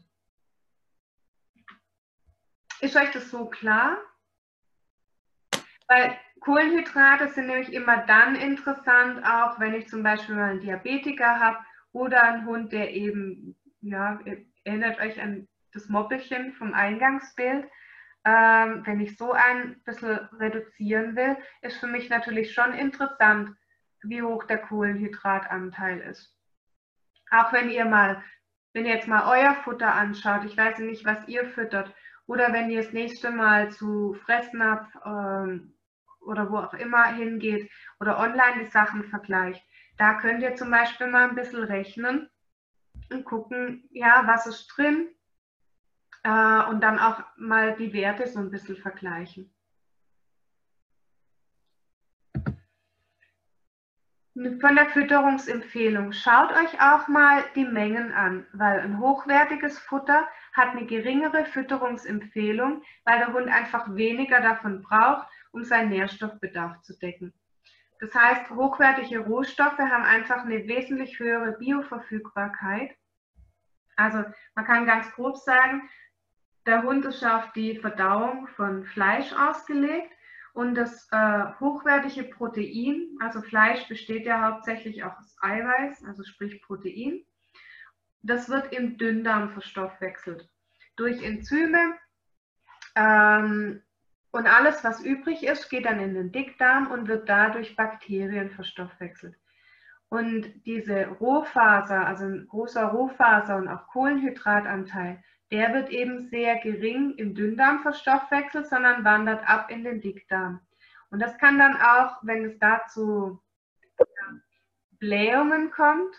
[2.82, 3.98] Ist euch das so klar?
[5.88, 11.39] Weil Kohlenhydrate sind nämlich immer dann interessant, auch wenn ich zum Beispiel mal einen Diabetiker
[11.39, 11.58] habe
[11.93, 14.19] oder einen Hund, der eben, ja,
[14.65, 17.65] erinnert euch an das Moppelchen vom Eingangsbild.
[18.25, 23.56] Ähm, wenn ich so ein bisschen reduzieren will, ist für mich natürlich schon interessant,
[24.01, 26.36] wie hoch der Kohlenhydratanteil ist.
[27.32, 28.21] Auch wenn ihr mal,
[28.73, 31.93] wenn ihr jetzt mal euer Futter anschaut, ich weiß nicht, was ihr füttert,
[32.25, 35.73] oder wenn ihr das nächste Mal zu Fressnapf ähm,
[36.25, 39.63] oder wo auch immer hingeht oder online die Sachen vergleicht,
[39.97, 42.29] da könnt ihr zum Beispiel mal ein bisschen rechnen
[43.12, 45.09] und gucken, ja, was ist drin
[46.23, 49.53] äh, und dann auch mal die Werte so ein bisschen vergleichen.
[54.36, 56.12] Von der Fütterungsempfehlung.
[56.12, 62.81] Schaut euch auch mal die Mengen an, weil ein hochwertiges Futter hat eine geringere Fütterungsempfehlung,
[63.05, 67.34] weil der Hund einfach weniger davon braucht um seinen Nährstoffbedarf zu decken.
[68.00, 72.92] Das heißt, hochwertige Rohstoffe haben einfach eine wesentlich höhere Bioverfügbarkeit.
[73.96, 75.89] Also man kann ganz grob sagen,
[76.66, 80.12] der Hund ist auf die Verdauung von Fleisch ausgelegt
[80.54, 86.62] und das äh, hochwertige Protein, also Fleisch besteht ja hauptsächlich auch aus Eiweiß, also sprich
[86.62, 87.26] Protein,
[88.22, 90.50] das wird im Dünndarm verstoffwechselt.
[90.96, 91.96] Durch Enzyme
[92.96, 93.82] ähm,
[94.34, 99.36] und alles, was übrig ist, geht dann in den Dickdarm und wird dadurch Bakterien verstoffwechselt.
[100.10, 107.13] Und diese Rohfaser, also ein großer Rohfaser und auch Kohlenhydratanteil, der wird eben sehr gering
[107.17, 110.62] im Dünndarm verstoffwechselt, sondern wandert ab in den Dickdarm.
[111.12, 113.39] Und das kann dann auch, wenn es dazu
[114.93, 116.15] Blähungen kommt,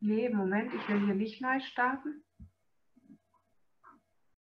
[0.00, 2.23] nee, Moment, ich will hier nicht neu starten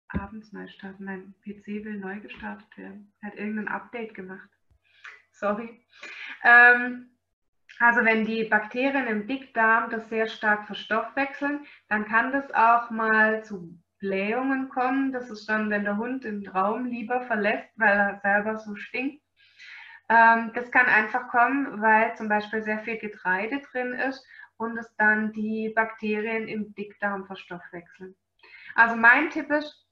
[0.09, 1.05] abends neu starten.
[1.05, 3.13] Mein PC will neu gestartet werden.
[3.21, 4.49] Er hat irgendein Update gemacht.
[5.31, 5.81] Sorry.
[6.43, 7.09] Ähm,
[7.79, 13.43] also wenn die Bakterien im Dickdarm das sehr stark verstoffwechseln, dann kann das auch mal
[13.43, 15.11] zu Blähungen kommen.
[15.11, 19.23] Das ist dann, wenn der Hund den Raum lieber verlässt, weil er selber so stinkt.
[20.09, 24.25] Ähm, das kann einfach kommen, weil zum Beispiel sehr viel Getreide drin ist
[24.57, 28.15] und es dann die Bakterien im Dickdarm verstoffwechseln.
[28.75, 29.88] Also mein Tipp ist,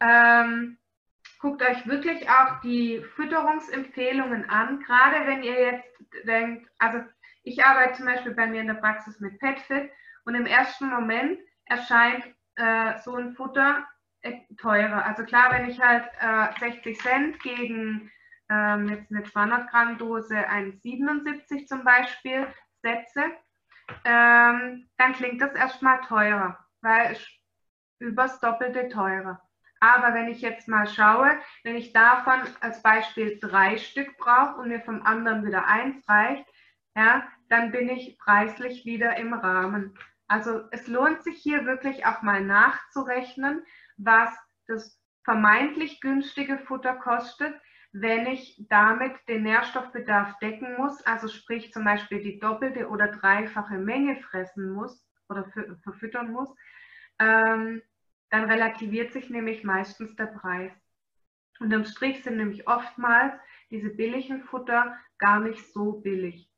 [0.00, 0.78] ähm,
[1.40, 7.00] guckt euch wirklich auch die Fütterungsempfehlungen an, gerade wenn ihr jetzt denkt, also
[7.42, 9.90] ich arbeite zum Beispiel bei mir in der Praxis mit PetFit
[10.24, 12.24] und im ersten Moment erscheint
[12.56, 13.86] äh, so ein Futter
[14.22, 15.04] äh, teurer.
[15.04, 18.10] Also klar, wenn ich halt äh, 60 Cent gegen
[18.50, 22.46] ähm, jetzt eine 200 Gramm Dose 1,77 zum Beispiel
[22.82, 23.24] setze,
[24.04, 27.26] ähm, dann klingt das erstmal teurer, weil es
[27.98, 29.40] übers Doppelte teurer.
[29.86, 31.30] Aber wenn ich jetzt mal schaue,
[31.62, 36.44] wenn ich davon als Beispiel drei Stück brauche und mir vom anderen wieder eins reicht,
[36.96, 39.96] ja, dann bin ich preislich wieder im Rahmen.
[40.26, 43.64] Also es lohnt sich hier wirklich auch mal nachzurechnen,
[43.96, 44.30] was
[44.66, 47.54] das vermeintlich günstige Futter kostet,
[47.92, 53.78] wenn ich damit den Nährstoffbedarf decken muss, also sprich zum Beispiel die doppelte oder dreifache
[53.78, 55.48] Menge fressen muss oder
[55.84, 56.52] verfüttern muss.
[57.20, 57.82] Ähm,
[58.30, 60.72] dann relativiert sich nämlich meistens der Preis.
[61.60, 63.34] Und im Strich sind nämlich oftmals
[63.70, 66.50] diese billigen Futter gar nicht so billig.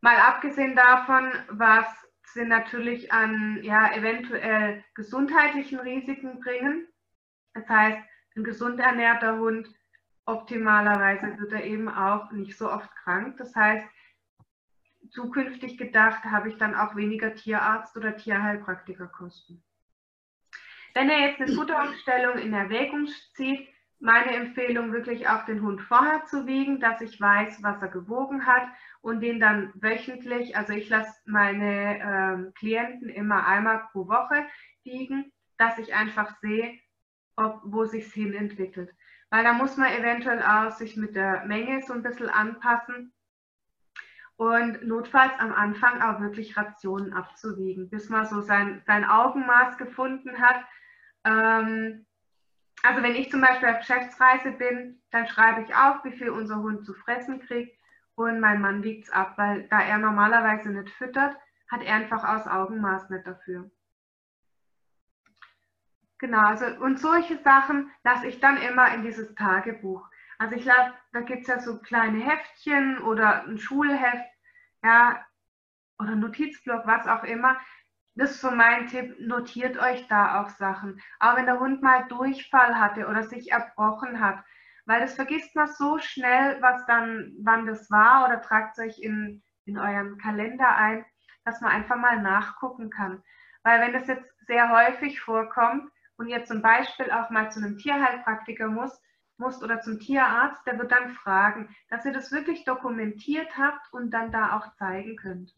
[0.00, 1.86] Mal abgesehen davon, was
[2.32, 6.88] sie natürlich an ja, eventuell gesundheitlichen Risiken bringen.
[7.52, 7.98] Das heißt,
[8.36, 9.68] ein gesund ernährter Hund,
[10.26, 13.36] optimalerweise wird er eben auch nicht so oft krank.
[13.36, 13.86] Das heißt,
[15.10, 19.62] zukünftig gedacht habe ich dann auch weniger Tierarzt- oder Tierheilpraktikerkosten.
[20.94, 23.68] Wenn er jetzt eine Futterumstellung in Erwägung zieht,
[23.98, 28.46] meine Empfehlung wirklich auch den Hund vorher zu wiegen, dass ich weiß, was er gewogen
[28.46, 28.68] hat
[29.00, 34.46] und den dann wöchentlich, also ich lasse meine ähm, Klienten immer einmal pro Woche
[34.84, 36.78] wiegen, dass ich einfach sehe,
[37.36, 38.90] ob, wo sich hin entwickelt.
[39.30, 43.12] Weil da muss man eventuell auch sich mit der Menge so ein bisschen anpassen
[44.36, 50.40] und notfalls am Anfang auch wirklich Rationen abzuwiegen, bis man so sein, sein Augenmaß gefunden
[50.40, 50.64] hat.
[51.24, 52.06] Ähm,
[52.82, 56.56] also wenn ich zum Beispiel auf Geschäftsreise bin, dann schreibe ich auf, wie viel unser
[56.56, 57.78] Hund zu fressen kriegt
[58.14, 61.36] und mein Mann wiegt es ab, weil da er normalerweise nicht füttert,
[61.70, 63.70] hat er einfach aus Augenmaß nicht dafür.
[66.18, 70.08] Genau, also und solche Sachen lasse ich dann immer in dieses Tagebuch.
[70.38, 74.30] Also ich lasse, da gibt es ja so kleine Heftchen oder ein Schulheft,
[74.82, 75.24] ja,
[75.98, 77.58] oder Notizblock, was auch immer.
[78.16, 81.00] Das ist so mein Tipp, notiert euch da auch Sachen.
[81.18, 84.44] Auch wenn der Hund mal Durchfall hatte oder sich erbrochen hat,
[84.86, 89.42] weil das vergisst man so schnell, was dann, wann das war oder tragt euch in,
[89.64, 91.04] in euren Kalender ein,
[91.44, 93.22] dass man einfach mal nachgucken kann.
[93.64, 97.78] Weil wenn das jetzt sehr häufig vorkommt und ihr zum Beispiel auch mal zu einem
[97.78, 99.00] Tierheilpraktiker muss,
[99.38, 104.10] musst oder zum Tierarzt, der wird dann fragen, dass ihr das wirklich dokumentiert habt und
[104.10, 105.52] dann da auch zeigen könnt.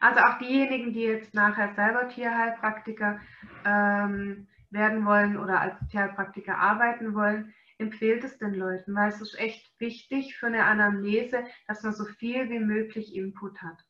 [0.00, 3.20] Also auch diejenigen, die jetzt nachher selber Tierheilpraktiker
[3.64, 9.38] ähm, werden wollen oder als Tierheilpraktiker arbeiten wollen, empfehlt es den Leuten, weil es ist
[9.38, 13.84] echt wichtig für eine Anamnese, dass man so viel wie möglich Input hat.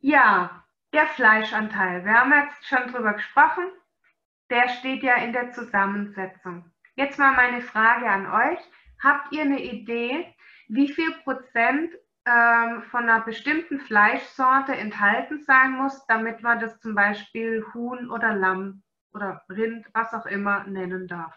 [0.00, 2.04] Ja, der Fleischanteil.
[2.04, 3.64] Wir haben jetzt schon drüber gesprochen.
[4.50, 6.70] Der steht ja in der Zusammensetzung.
[6.94, 8.58] Jetzt mal meine Frage an euch.
[9.02, 10.26] Habt ihr eine Idee,
[10.68, 11.94] wie viel Prozent
[12.26, 18.34] ähm, von einer bestimmten Fleischsorte enthalten sein muss, damit man das zum Beispiel Huhn oder
[18.34, 21.34] Lamm oder Rind, was auch immer, nennen darf.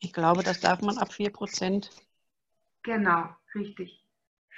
[0.00, 1.90] Ich glaube, das darf man ab 4%.
[2.84, 4.04] Genau, richtig.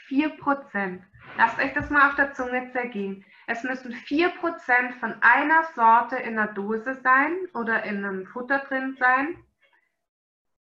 [0.09, 1.03] 4%.
[1.37, 3.25] Lasst euch das mal auf der Zunge zergehen.
[3.47, 8.97] Es müssen 4% von einer Sorte in der Dose sein oder in einem Futter drin
[8.99, 9.43] sein,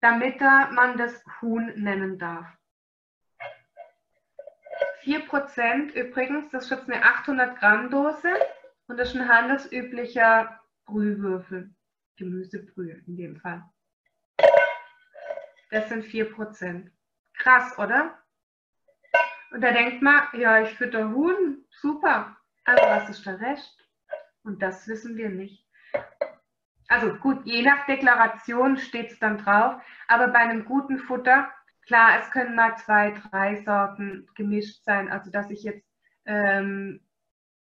[0.01, 2.47] damit man das Huhn nennen darf.
[5.07, 8.35] 4% übrigens, das ist jetzt eine 800 Gramm Dose
[8.89, 11.73] und das ist ein handelsüblicher Brühwürfel,
[12.17, 13.63] Gemüsebrühe in dem Fall.
[15.71, 16.91] Das sind 4%.
[17.35, 18.19] Krass, oder?
[19.53, 22.37] Und da denkt man, ja, ich fütter Huhn, super.
[22.65, 23.89] Aber was ist der Rest?
[24.43, 25.69] Und das wissen wir nicht.
[26.89, 31.51] Also gut, je nach Deklaration steht es dann drauf, aber bei einem guten Futter
[31.87, 35.87] Klar, es können mal zwei, drei Sorten gemischt sein, also dass ich jetzt
[36.25, 37.01] ähm,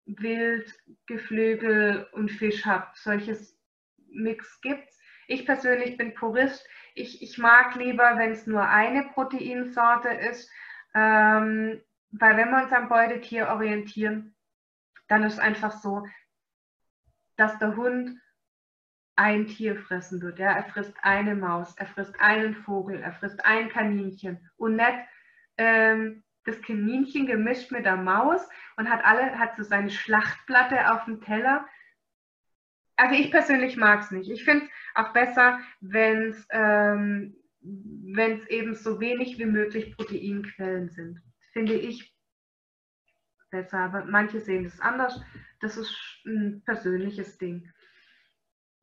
[0.06, 0.74] Wild,
[1.06, 2.86] Geflügel und Fisch habe.
[2.94, 3.58] Solches
[4.10, 4.98] Mix gibt es.
[5.26, 6.66] Ich persönlich bin Purist.
[6.94, 10.50] Ich, ich mag lieber, wenn es nur eine Proteinsorte ist,
[10.94, 14.34] ähm, weil wenn wir uns am Beutetier orientieren,
[15.08, 16.06] dann ist es einfach so,
[17.36, 18.18] dass der Hund
[19.18, 20.38] ein Tier fressen wird.
[20.38, 20.52] Ja?
[20.52, 24.98] Er frisst eine Maus, er frisst einen Vogel, er frisst ein Kaninchen und nicht
[25.56, 31.04] ähm, das Kaninchen gemischt mit der Maus und hat alle hat so seine Schlachtplatte auf
[31.04, 31.66] dem Teller.
[32.96, 34.30] Also ich persönlich mag es nicht.
[34.30, 40.90] Ich finde es auch besser, wenn es ähm, wenn's eben so wenig wie möglich Proteinquellen
[40.90, 41.20] sind.
[41.52, 42.14] Finde ich
[43.50, 43.78] besser.
[43.78, 45.20] Aber manche sehen das anders.
[45.60, 45.92] Das ist
[46.24, 47.68] ein persönliches Ding.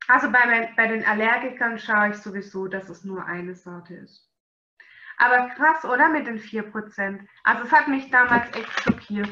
[0.07, 4.29] Also bei, bei den Allergikern schaue ich sowieso, dass es nur eine Sorte ist.
[5.17, 6.09] Aber krass, oder?
[6.09, 7.25] Mit den 4%.
[7.43, 9.29] Also es hat mich damals echt schockiert.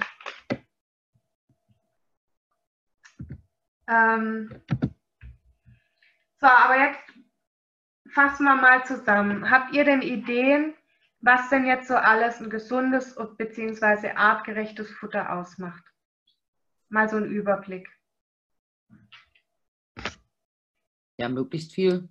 [3.87, 4.49] Ähm
[6.39, 7.03] so, aber jetzt
[8.09, 9.49] fassen wir mal zusammen.
[9.49, 10.73] Habt ihr denn Ideen,
[11.19, 14.11] was denn jetzt so alles ein gesundes bzw.
[14.11, 15.83] artgerechtes Futter ausmacht?
[16.89, 17.89] Mal so ein Überblick
[21.23, 22.09] ja, möglichst viel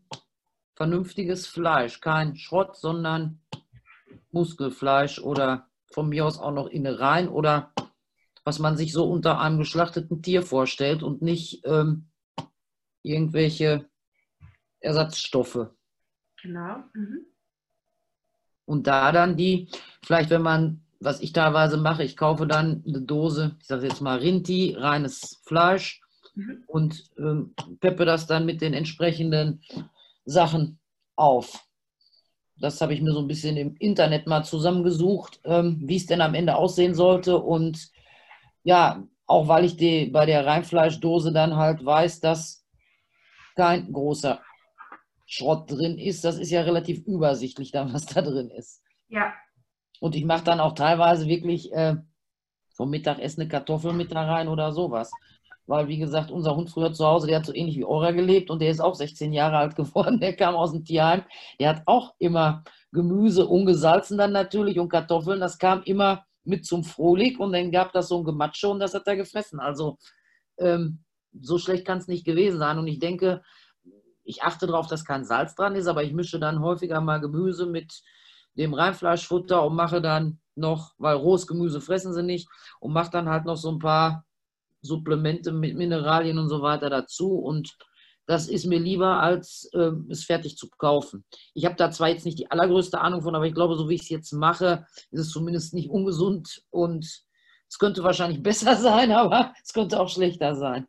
[0.75, 2.01] vernünftiges Fleisch.
[2.01, 3.43] Kein Schrott, sondern
[4.31, 7.75] Muskelfleisch oder von mir aus auch noch Innereien oder
[8.43, 12.09] was man sich so unter einem geschlachteten Tier vorstellt und nicht ähm,
[13.03, 13.85] irgendwelche
[14.81, 15.69] Ersatzstoffe.
[16.43, 16.83] Genau.
[16.95, 17.27] Mhm.
[18.65, 19.69] Und da dann die,
[20.03, 24.01] vielleicht wenn man, was ich teilweise mache, ich kaufe dann eine Dose, ich sage jetzt
[24.01, 26.02] mal Rinti, reines Fleisch,
[26.35, 26.65] mhm.
[26.67, 29.63] und ähm, peppe das dann mit den entsprechenden
[30.25, 30.79] Sachen
[31.17, 31.67] auf.
[32.59, 36.21] Das habe ich mir so ein bisschen im Internet mal zusammengesucht, ähm, wie es denn
[36.21, 37.39] am Ende aussehen sollte.
[37.39, 37.91] Und
[38.63, 42.65] ja, auch weil ich die, bei der Reinfleischdose dann halt weiß, dass
[43.57, 44.41] kein großer
[45.27, 46.25] Schrott drin ist.
[46.25, 48.83] Das ist ja relativ übersichtlich dann, was da drin ist.
[49.09, 49.33] Ja.
[50.01, 51.97] Und ich mache dann auch teilweise wirklich äh,
[52.75, 55.11] vom Mittagessen eine Kartoffel mit da rein oder sowas.
[55.67, 58.51] Weil, wie gesagt, unser Hund früher zu Hause, der hat so ähnlich wie Ora gelebt
[58.51, 60.21] und der ist auch 16 Jahre alt geworden.
[60.21, 61.23] Der kam aus dem Tierheim.
[61.61, 65.41] Der hat auch immer Gemüse, ungesalzen dann natürlich und Kartoffeln.
[65.41, 68.95] Das kam immer mit zum Frohlig und dann gab das so ein Gematsche und das
[68.95, 69.61] hat er gefressen.
[69.61, 69.99] Also
[70.59, 71.05] ähm,
[71.41, 72.79] so schlecht kann es nicht gewesen sein.
[72.79, 73.43] Und ich denke,
[74.25, 77.67] ich achte darauf, dass kein Salz dran ist, aber ich mische dann häufiger mal Gemüse
[77.67, 78.03] mit
[78.55, 82.49] dem Reinfleischfutter und mache dann noch, weil rohes Gemüse fressen sie nicht,
[82.81, 84.25] und mache dann halt noch so ein paar
[84.83, 87.37] Supplemente mit Mineralien und so weiter dazu.
[87.37, 87.77] Und
[88.27, 91.25] das ist mir lieber, als äh, es fertig zu kaufen.
[91.55, 93.95] Ich habe da zwar jetzt nicht die allergrößte Ahnung von, aber ich glaube, so wie
[93.95, 99.13] ich es jetzt mache, ist es zumindest nicht ungesund und es könnte wahrscheinlich besser sein,
[99.13, 100.87] aber es könnte auch schlechter sein.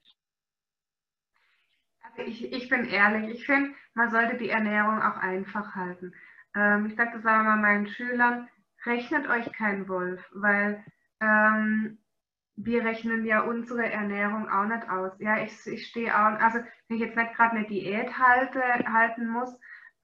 [2.04, 6.14] Also ich, ich bin ehrlich, ich finde, man sollte die Ernährung auch einfach halten.
[6.56, 8.48] Ähm, ich sage das aber mal meinen Schülern,
[8.86, 10.84] rechnet euch keinen Wolf, weil
[11.20, 11.98] ähm,
[12.56, 15.12] wir rechnen ja unsere Ernährung auch nicht aus.
[15.20, 19.28] Ja, ich, ich stehe auch, also wenn ich jetzt nicht gerade eine Diät halte, halten
[19.28, 19.50] muss,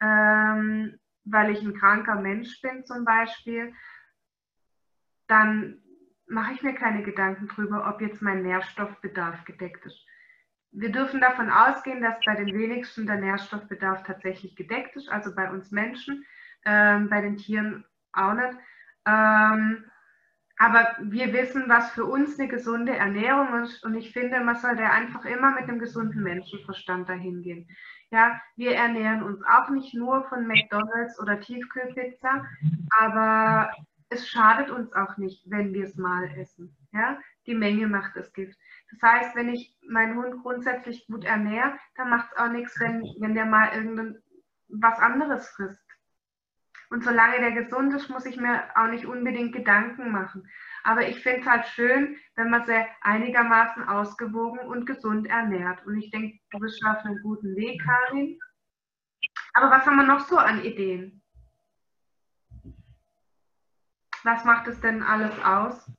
[0.01, 3.73] ähm, weil ich ein kranker Mensch bin zum Beispiel,
[5.27, 5.81] dann
[6.27, 10.05] mache ich mir keine Gedanken drüber, ob jetzt mein Nährstoffbedarf gedeckt ist.
[10.71, 15.49] Wir dürfen davon ausgehen, dass bei den wenigsten der Nährstoffbedarf tatsächlich gedeckt ist, also bei
[15.49, 16.23] uns Menschen,
[16.65, 18.57] ähm, bei den Tieren auch nicht.
[19.05, 19.85] Ähm,
[20.59, 23.83] aber wir wissen, was für uns eine gesunde Ernährung ist.
[23.85, 27.67] Und ich finde, man sollte einfach immer mit einem gesunden Menschenverstand dahin gehen.
[28.11, 32.45] Ja, wir ernähren uns auch nicht nur von McDonalds oder Tiefkühlpizza,
[32.99, 33.71] aber
[34.09, 36.75] es schadet uns auch nicht, wenn wir es mal essen.
[36.91, 38.57] Ja, die Menge macht das Gift.
[38.91, 43.03] Das heißt, wenn ich meinen Hund grundsätzlich gut ernähre, dann macht es auch nichts, wenn,
[43.19, 45.88] wenn der mal irgendwas anderes frisst.
[46.89, 50.49] Und solange der gesund ist, muss ich mir auch nicht unbedingt Gedanken machen.
[50.83, 55.85] Aber ich finde es halt schön, wenn man sie einigermaßen ausgewogen und gesund ernährt.
[55.85, 58.39] Und ich denke, du bist schon auf einem guten Weg, Karin.
[59.53, 61.21] Aber was haben wir noch so an Ideen?
[64.23, 65.91] Was macht es denn alles aus?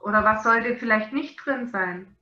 [0.00, 2.16] Oder was sollte vielleicht nicht drin sein?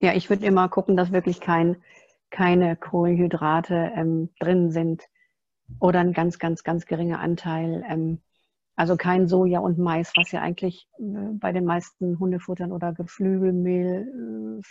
[0.00, 1.82] Ja, ich würde immer gucken, dass wirklich kein
[2.30, 5.02] keine Kohlenhydrate ähm, drin sind
[5.78, 7.84] oder ein ganz, ganz, ganz geringer Anteil.
[7.88, 8.20] Ähm,
[8.76, 14.60] also kein Soja und Mais, was ja eigentlich äh, bei den meisten Hundefuttern oder Geflügelmehl,
[14.60, 14.62] äh,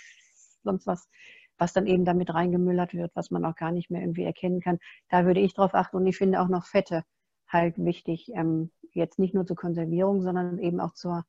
[0.63, 1.07] sonst was,
[1.57, 4.79] was dann eben damit reingemüllert wird, was man auch gar nicht mehr irgendwie erkennen kann.
[5.09, 7.03] Da würde ich drauf achten und ich finde auch noch Fette
[7.47, 8.31] halt wichtig.
[8.33, 11.25] Ähm, jetzt nicht nur zur Konservierung, sondern eben auch zur,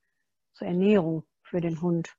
[0.54, 2.14] zur Ernährung für den Hund.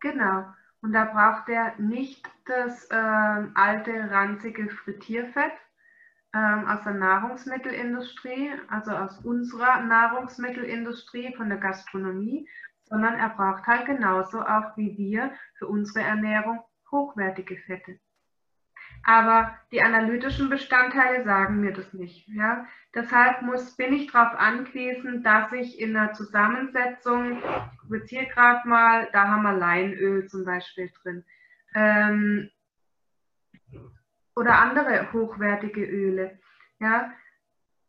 [0.00, 0.44] Genau.
[0.82, 2.94] Und da braucht er nicht das äh,
[3.54, 5.52] alte, ranzige Frittierfett
[6.34, 12.48] ähm, aus der Nahrungsmittelindustrie, also aus unserer Nahrungsmittelindustrie, von der Gastronomie,
[12.84, 16.60] sondern er braucht halt genauso auch wie wir für unsere Ernährung
[16.90, 17.98] hochwertige Fette.
[19.04, 22.28] Aber die analytischen Bestandteile sagen mir das nicht.
[22.28, 22.66] Ja?
[22.94, 28.68] Deshalb muss, bin ich darauf angewiesen, dass ich in der Zusammensetzung, ich jetzt hier gerade
[28.68, 31.24] mal, da haben wir Leinöl zum Beispiel drin,
[31.74, 32.50] ähm,
[34.36, 36.38] oder andere hochwertige Öle,
[36.78, 37.12] ja,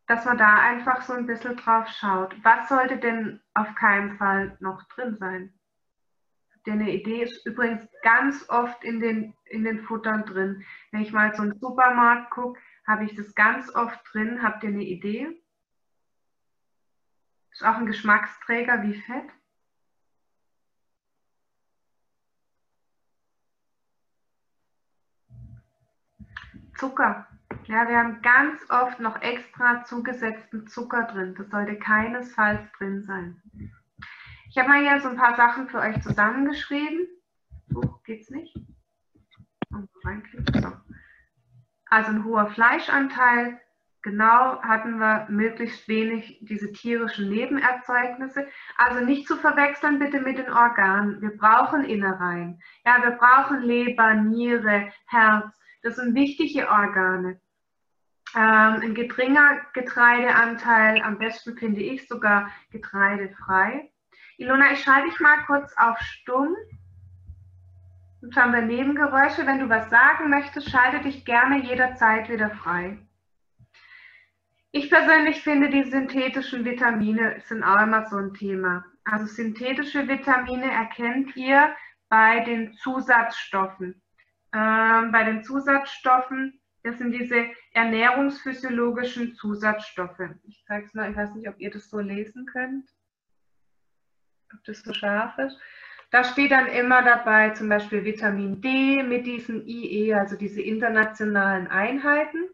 [0.07, 2.35] dass man da einfach so ein bisschen drauf schaut.
[2.43, 5.53] Was sollte denn auf keinen Fall noch drin sein?
[6.65, 10.63] Idee ist übrigens ganz oft in den, in den Futtern drin.
[10.91, 14.41] Wenn ich mal zum Supermarkt gucke, habe ich das ganz oft drin.
[14.43, 15.41] Habt ihr eine Idee?
[17.51, 19.29] Ist auch ein Geschmacksträger wie Fett.
[26.77, 27.27] Zucker.
[27.65, 31.35] Ja, wir haben ganz oft noch extra zugesetzten Zucker drin.
[31.35, 33.41] Das sollte keinesfalls drin sein.
[34.53, 37.07] Ich habe mal hier so ein paar Sachen für euch zusammengeschrieben.
[37.69, 38.55] So, geht's nicht?
[41.89, 43.59] Also ein hoher Fleischanteil.
[44.03, 48.47] Genau hatten wir möglichst wenig diese tierischen Nebenerzeugnisse.
[48.77, 51.19] Also nicht zu verwechseln bitte mit den Organen.
[51.19, 52.61] Wir brauchen Innereien.
[52.85, 55.59] Ja, wir brauchen Leber, Niere, Herz.
[55.81, 57.41] Das sind wichtige Organe.
[58.35, 63.89] Ähm, ein geringer Getreideanteil, am besten finde ich sogar getreidefrei.
[64.43, 66.53] Ilona, ich schalte dich mal kurz auf stumm.
[68.21, 69.47] Jetzt haben wir Nebengeräusche.
[69.47, 72.97] Wenn du was sagen möchtest, schalte dich gerne jederzeit wieder frei.
[74.71, 78.83] Ich persönlich finde, die synthetischen Vitamine sind auch immer so ein Thema.
[79.05, 81.73] Also synthetische Vitamine erkennt ihr
[82.09, 84.01] bei den Zusatzstoffen.
[84.53, 90.19] Ähm, bei den Zusatzstoffen, das sind diese ernährungsphysiologischen Zusatzstoffe.
[90.43, 92.89] Ich zeige es mal, ich weiß nicht, ob ihr das so lesen könnt,
[94.53, 95.57] ob das so scharf ist.
[96.11, 101.67] Da steht dann immer dabei zum Beispiel Vitamin D mit diesen IE, also diese internationalen
[101.67, 102.49] Einheiten.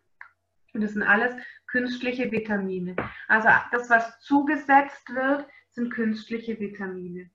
[0.73, 1.35] Und das sind alles
[1.67, 2.95] künstliche Vitamine.
[3.27, 7.29] Also das, was zugesetzt wird, sind künstliche Vitamine.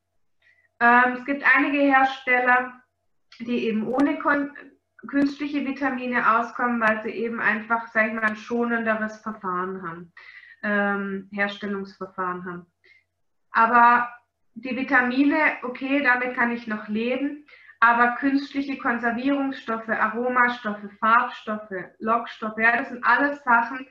[0.80, 2.82] Ähm, es gibt einige Hersteller,
[3.40, 4.18] die eben ohne
[5.06, 10.12] künstliche Vitamine auskommen, weil sie eben einfach, sag ich mal, ein schonenderes Verfahren haben,
[10.62, 12.66] ähm, Herstellungsverfahren haben.
[13.50, 14.08] Aber
[14.54, 17.46] die Vitamine, okay, damit kann ich noch leben,
[17.80, 23.86] aber künstliche Konservierungsstoffe, Aromastoffe, Farbstoffe, Lockstoffe, ja, das sind alles Sachen,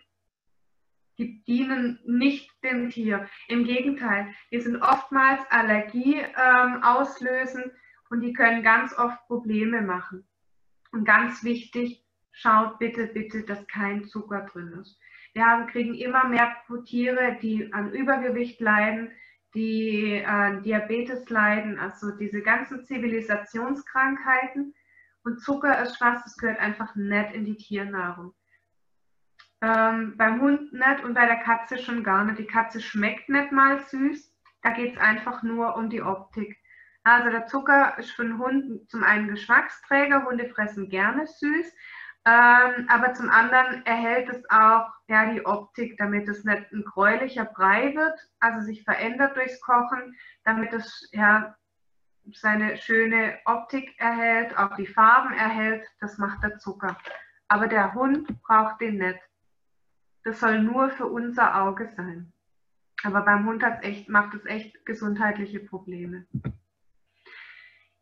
[1.18, 3.30] die dienen nicht dem Tier.
[3.48, 7.72] Im Gegenteil, die sind oftmals Allergie ähm, auslösen
[8.10, 10.28] und die können ganz oft Probleme machen.
[10.92, 15.00] Und ganz wichtig, schaut bitte, bitte, dass kein Zucker drin ist.
[15.34, 16.56] Wir haben, kriegen immer mehr
[16.86, 19.12] Tiere, die an Übergewicht leiden,
[19.54, 24.74] die äh, Diabetes leiden, also diese ganzen Zivilisationskrankheiten.
[25.24, 28.34] Und Zucker ist was, das gehört einfach nicht in die Tiernahrung.
[29.62, 32.40] Ähm, beim Hund nicht und bei der Katze schon gar nicht.
[32.40, 34.34] Die Katze schmeckt nicht mal süß.
[34.62, 36.58] Da geht es einfach nur um die Optik.
[37.04, 40.26] Also der Zucker ist für den Hund zum einen Geschmacksträger.
[40.26, 41.74] Hunde fressen gerne süß.
[42.26, 47.44] Ähm, aber zum anderen erhält es auch ja, die Optik, damit es nicht ein gräulicher
[47.44, 50.16] Brei wird, also sich verändert durchs Kochen,
[50.46, 51.56] damit es ja,
[52.32, 55.86] seine schöne Optik erhält, auch die Farben erhält.
[56.00, 56.98] Das macht der Zucker.
[57.50, 59.20] Aber der Hund braucht den nicht.
[60.24, 62.32] Das soll nur für unser Auge sein.
[63.04, 66.26] Aber beim Hund echt, macht es echt gesundheitliche Probleme.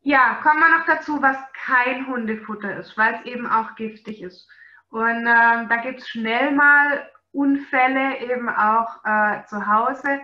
[0.04, 4.50] Ja, kommen wir noch dazu, was kein Hundefutter ist, weil es eben auch giftig ist.
[4.90, 10.22] Und äh, da gibt es schnell mal Unfälle eben auch äh, zu Hause.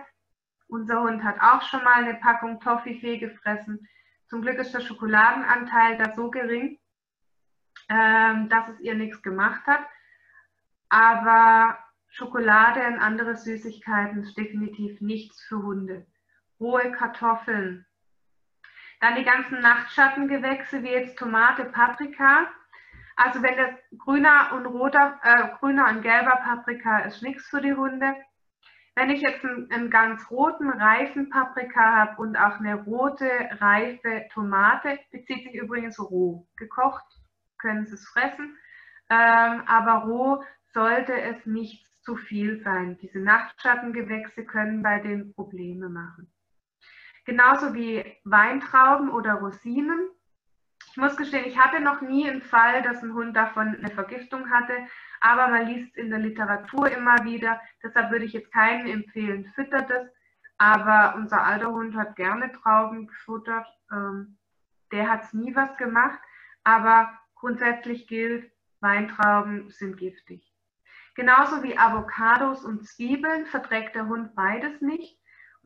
[0.66, 3.88] Unser Hund hat auch schon mal eine Packung Toffifee gefressen.
[4.26, 6.78] Zum Glück ist der Schokoladenanteil da so gering,
[7.88, 9.86] äh, dass es ihr nichts gemacht hat.
[10.88, 16.04] Aber Schokolade und andere Süßigkeiten ist definitiv nichts für Hunde.
[16.58, 17.86] Rohe Kartoffeln.
[19.00, 22.48] Dann die ganzen Nachtschattengewächse wie jetzt Tomate, Paprika.
[23.16, 27.74] Also wenn das grüner und roter, äh, grüner und gelber Paprika ist nichts für die
[27.74, 28.14] Hunde.
[28.94, 33.30] Wenn ich jetzt einen, einen ganz roten, reifen Paprika habe und auch eine rote,
[33.60, 36.48] reife Tomate, bezieht sich übrigens roh.
[36.56, 37.04] Gekocht
[37.58, 38.56] können Sie es fressen,
[39.10, 40.42] ähm, aber roh
[40.72, 42.98] sollte es nicht zu viel sein.
[43.00, 46.32] Diese Nachtschattengewächse können bei den Probleme machen.
[47.28, 50.08] Genauso wie Weintrauben oder Rosinen.
[50.90, 54.48] Ich muss gestehen, ich hatte noch nie einen Fall, dass ein Hund davon eine Vergiftung
[54.48, 54.72] hatte,
[55.20, 57.60] aber man liest in der Literatur immer wieder.
[57.82, 60.08] Deshalb würde ich jetzt keinen empfehlen, füttert es.
[60.56, 63.66] Aber unser alter Hund hat gerne Trauben gefuttert.
[63.92, 64.38] Ähm,
[64.90, 66.18] der hat es nie was gemacht.
[66.64, 68.50] Aber grundsätzlich gilt,
[68.80, 70.50] Weintrauben sind giftig.
[71.14, 75.17] Genauso wie Avocados und Zwiebeln verträgt der Hund beides nicht.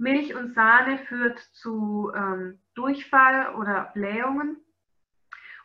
[0.03, 4.57] Milch und Sahne führt zu ähm, Durchfall oder Blähungen.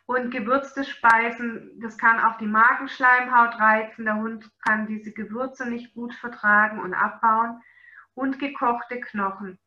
[0.06, 4.04] Und gewürzte Speisen, das kann auch die Magenschleimhaut reizen.
[4.04, 7.60] Der Hund kann diese Gewürze nicht gut vertragen und abbauen.
[8.14, 9.58] Und gekochte Knochen.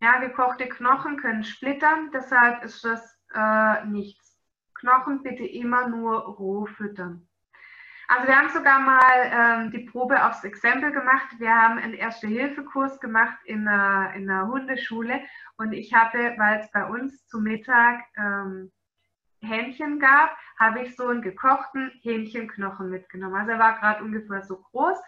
[0.00, 4.38] Ja, gekochte Knochen können splittern, deshalb ist das äh, nichts.
[4.74, 7.27] Knochen bitte immer nur roh füttern.
[8.10, 11.28] Also wir haben sogar mal ähm, die Probe aufs Exempel gemacht.
[11.38, 15.20] Wir haben einen Erste-Hilfe-Kurs gemacht in einer, in einer Hundeschule
[15.58, 18.72] und ich hatte, weil es bei uns zu Mittag ähm,
[19.42, 23.36] Hähnchen gab, habe ich so einen gekochten Hähnchenknochen mitgenommen.
[23.36, 24.98] Also er war gerade ungefähr so groß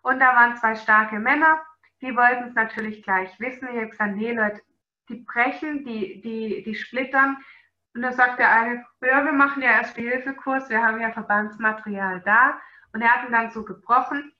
[0.00, 1.60] und da waren zwei starke Männer,
[2.00, 3.68] die wollten es natürlich gleich wissen.
[3.68, 4.62] Ich habe gesagt, nee Leute,
[5.10, 7.36] die brechen, die, die, die splittern,
[7.96, 12.20] und da sagt der eine, ja, wir machen ja erst Hilfekurs, wir haben ja Verbandsmaterial
[12.20, 12.60] da.
[12.92, 14.32] Und er hat ihn dann so gebrochen.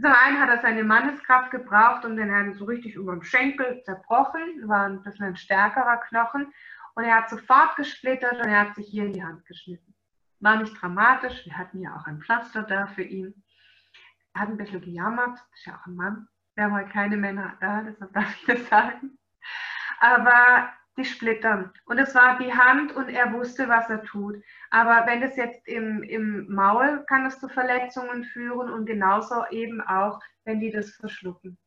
[0.00, 3.82] Zum einen hat er seine Manneskraft gebraucht und den hat so richtig über dem Schenkel
[3.84, 4.66] zerbrochen.
[4.66, 6.52] War ein bisschen ein stärkerer Knochen.
[6.94, 9.94] Und er hat sofort gesplittert und er hat sich hier in die Hand geschnitten.
[10.40, 11.44] War nicht dramatisch.
[11.44, 13.44] Wir hatten ja auch ein Pflaster da für ihn.
[14.32, 15.38] Er hat ein bisschen gejammert.
[15.54, 16.28] Ist ja auch ein Mann.
[16.54, 19.18] Wir haben heute keine Männer da, deshalb darf ich das sagen.
[20.00, 21.72] Aber die splittern.
[21.84, 24.42] Und es war die Hand und er wusste, was er tut.
[24.70, 29.80] Aber wenn es jetzt im, im Maul, kann es zu Verletzungen führen und genauso eben
[29.80, 31.58] auch, wenn die das verschlucken.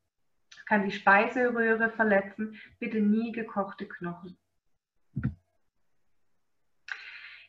[0.68, 2.60] Kann die Speiseröhre verletzen.
[2.80, 4.38] Bitte nie gekochte Knochen.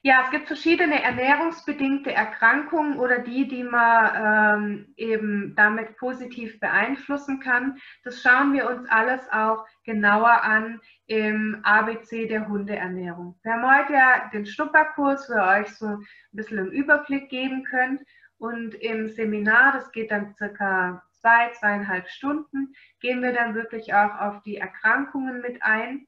[0.02, 7.38] Ja, es gibt verschiedene ernährungsbedingte Erkrankungen oder die, die man ähm, eben damit positiv beeinflussen
[7.40, 7.78] kann.
[8.02, 13.38] Das schauen wir uns alles auch genauer an im ABC der Hundeernährung.
[13.42, 17.64] Wir haben heute ja den Schnupperkurs, wo ihr euch so ein bisschen einen Überblick geben
[17.64, 18.00] könnt.
[18.38, 24.18] Und im Seminar, das geht dann circa zwei, zweieinhalb Stunden, gehen wir dann wirklich auch
[24.18, 26.06] auf die Erkrankungen mit ein.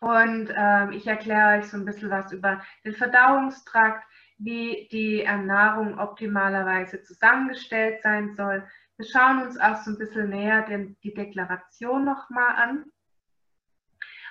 [0.00, 4.04] Und ähm, ich erkläre euch so ein bisschen was über den Verdauungstrakt,
[4.38, 8.66] wie die Ernährung optimalerweise zusammengestellt sein soll.
[8.96, 12.84] Wir schauen uns auch so ein bisschen näher den, die Deklaration nochmal an.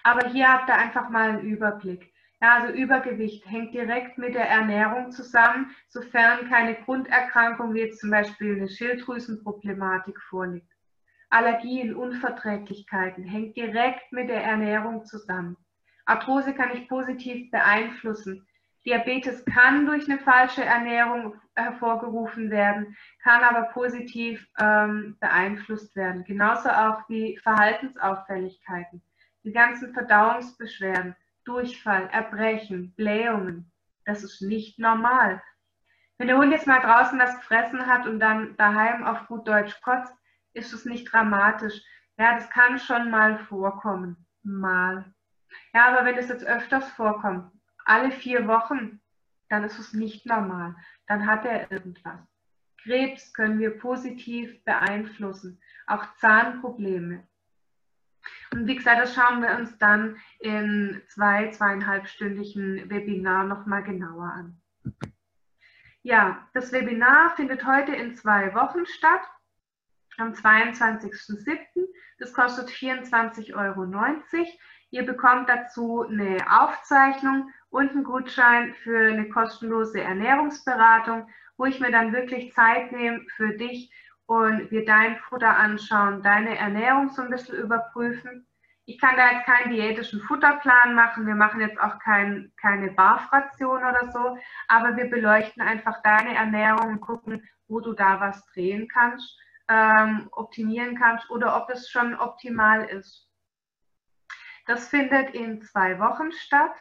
[0.03, 2.11] Aber hier habt ihr einfach mal einen Überblick.
[2.41, 8.09] Ja, also Übergewicht hängt direkt mit der Ernährung zusammen, sofern keine Grunderkrankung wie jetzt zum
[8.09, 10.71] Beispiel eine Schilddrüsenproblematik vorliegt.
[11.29, 15.57] Allergien, Unverträglichkeiten hängt direkt mit der Ernährung zusammen.
[16.05, 18.47] Arthrose kann ich positiv beeinflussen.
[18.85, 26.23] Diabetes kann durch eine falsche Ernährung hervorgerufen werden, kann aber positiv ähm, beeinflusst werden.
[26.23, 29.03] Genauso auch wie Verhaltensauffälligkeiten,
[29.43, 33.71] die ganzen Verdauungsbeschwerden, Durchfall, Erbrechen, Blähungen.
[34.05, 35.43] Das ist nicht normal.
[36.17, 39.79] Wenn der Hund jetzt mal draußen was gefressen hat und dann daheim auf gut Deutsch
[39.81, 40.13] kotzt,
[40.53, 41.81] ist es nicht dramatisch.
[42.17, 44.25] Ja, das kann schon mal vorkommen.
[44.43, 45.13] Mal.
[45.73, 47.51] Ja, aber wenn es jetzt öfters vorkommt,
[47.85, 49.01] alle vier Wochen,
[49.49, 50.75] dann ist es nicht normal.
[51.07, 52.19] Dann hat er irgendwas.
[52.83, 57.27] Krebs können wir positiv beeinflussen, auch Zahnprobleme.
[58.51, 64.61] Und wie gesagt, das schauen wir uns dann in zwei, zweieinhalbstündigen Webinar nochmal genauer an.
[66.01, 69.21] Ja, das Webinar findet heute in zwei Wochen statt
[70.19, 71.57] am 22.07.
[72.19, 73.85] Das kostet 24,90 Euro.
[74.91, 81.91] Ihr bekommt dazu eine Aufzeichnung und einen Gutschein für eine kostenlose Ernährungsberatung, wo ich mir
[81.91, 83.91] dann wirklich Zeit nehme für dich
[84.25, 88.47] und wir dein Futter anschauen, deine Ernährung so ein bisschen überprüfen.
[88.85, 93.79] Ich kann da jetzt keinen diätischen Futterplan machen, wir machen jetzt auch kein, keine Barfraktion
[93.79, 98.87] oder so, aber wir beleuchten einfach deine Ernährung und gucken, wo du da was drehen
[98.87, 99.37] kannst
[99.69, 103.29] ähm, optimieren kannst oder ob es schon optimal ist.
[104.65, 106.75] Das findet in zwei Wochen statt.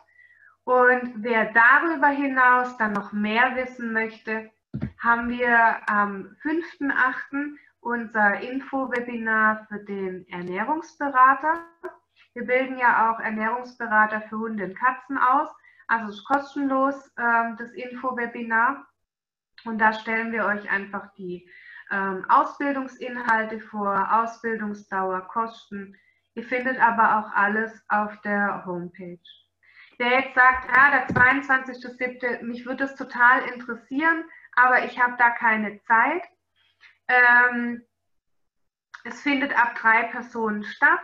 [0.65, 4.51] Und wer darüber hinaus dann noch mehr wissen möchte,
[4.99, 7.57] haben wir am 5.8.
[7.81, 11.65] unser Info-Webinar für den Ernährungsberater.
[12.35, 15.49] Wir bilden ja auch Ernährungsberater für Hunde und Katzen aus.
[15.87, 18.87] Also es ist kostenlos ähm, das Info-Webinar.
[19.65, 21.49] Und da stellen wir euch einfach die
[21.91, 25.97] ähm, Ausbildungsinhalte vor, Ausbildungsdauer, Kosten.
[26.35, 29.19] Ihr findet aber auch alles auf der Homepage.
[29.99, 34.25] Wer jetzt sagt, ja, der 22.07., mich würde es total interessieren,
[34.55, 36.23] aber ich habe da keine Zeit.
[37.09, 37.83] Ähm,
[39.05, 41.01] es findet ab drei Personen statt.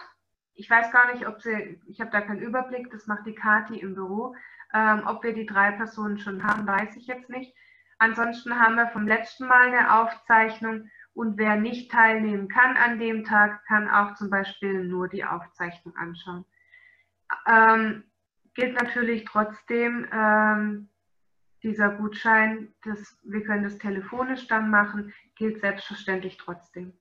[0.54, 3.80] Ich weiß gar nicht, ob sie, ich habe da keinen Überblick, das macht die Kati
[3.80, 4.36] im Büro.
[4.72, 7.54] Ähm, ob wir die drei Personen schon haben, weiß ich jetzt nicht.
[7.98, 13.24] Ansonsten haben wir vom letzten Mal eine Aufzeichnung und wer nicht teilnehmen kann an dem
[13.24, 16.44] Tag, kann auch zum Beispiel nur die Aufzeichnung anschauen.
[17.46, 18.04] Ähm,
[18.54, 20.88] gilt natürlich trotzdem ähm,
[21.62, 26.92] dieser Gutschein, das, wir können das telefonisch dann machen, gilt selbstverständlich trotzdem.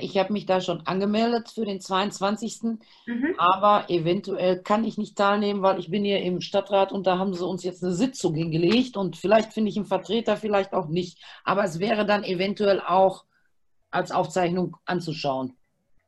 [0.00, 2.78] Ich habe mich da schon angemeldet für den 22.
[3.06, 3.34] Mhm.
[3.38, 7.34] Aber eventuell kann ich nicht teilnehmen, weil ich bin hier im Stadtrat und da haben
[7.34, 11.22] sie uns jetzt eine Sitzung hingelegt und vielleicht finde ich einen Vertreter, vielleicht auch nicht.
[11.44, 13.24] Aber es wäre dann eventuell auch
[13.90, 15.56] als Aufzeichnung anzuschauen.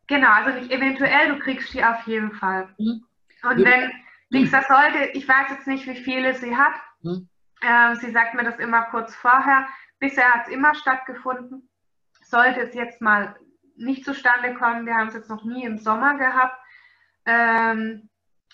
[0.07, 2.69] Genau, also nicht eventuell, du kriegst die auf jeden Fall.
[2.79, 3.05] Mhm.
[3.43, 3.93] Und wenn hm.
[4.31, 6.75] nichts das sollte, ich weiß jetzt nicht, wie viele sie hat.
[7.03, 7.29] Mhm.
[7.61, 9.67] Äh, sie sagt mir das immer kurz vorher.
[9.99, 11.69] Bisher hat es immer stattgefunden.
[12.25, 13.37] Sollte es jetzt mal
[13.77, 14.87] nicht zustande kommen.
[14.87, 16.57] Wir haben es jetzt noch nie im Sommer gehabt.
[17.27, 18.09] Ähm,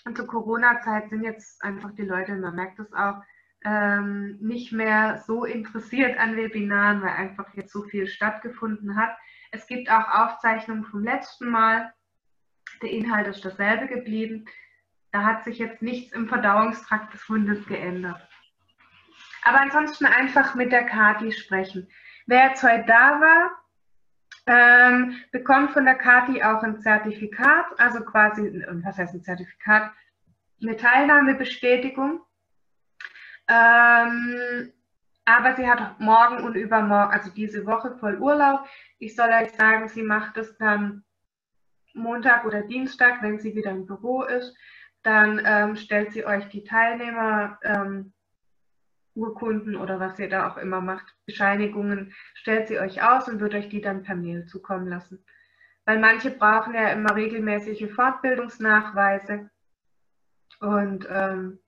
[0.05, 3.21] und zur Corona-Zeit sind jetzt einfach die Leute, man merkt es auch,
[3.63, 9.15] ähm, nicht mehr so interessiert an Webinaren, weil einfach jetzt so viel stattgefunden hat.
[9.51, 11.93] Es gibt auch Aufzeichnungen vom letzten Mal.
[12.81, 14.45] Der Inhalt ist dasselbe geblieben.
[15.11, 18.27] Da hat sich jetzt nichts im Verdauungstrakt des Hundes geändert.
[19.43, 21.87] Aber ansonsten einfach mit der Kati sprechen.
[22.25, 23.60] Wer jetzt heute da war,
[24.47, 29.91] ähm, bekommt von der Kati auch ein Zertifikat, also quasi, was heißt ein Zertifikat?
[30.61, 32.21] Eine Teilnahmebestätigung.
[33.47, 34.71] Ähm,
[35.25, 38.67] aber sie hat morgen und übermorgen, also diese Woche voll Urlaub.
[38.99, 41.03] Ich soll euch sagen, sie macht es dann
[41.93, 44.55] Montag oder Dienstag, wenn sie wieder im Büro ist.
[45.03, 48.13] dann ähm, stellt sie euch die Teilnehmer ähm,
[49.15, 53.53] Urkunden oder was ihr da auch immer macht, Bescheinigungen, stellt sie euch aus und wird
[53.53, 55.23] euch die dann per Mail zukommen lassen.
[55.85, 59.49] Weil manche brauchen ja immer regelmäßige Fortbildungsnachweise
[60.59, 61.59] und ähm,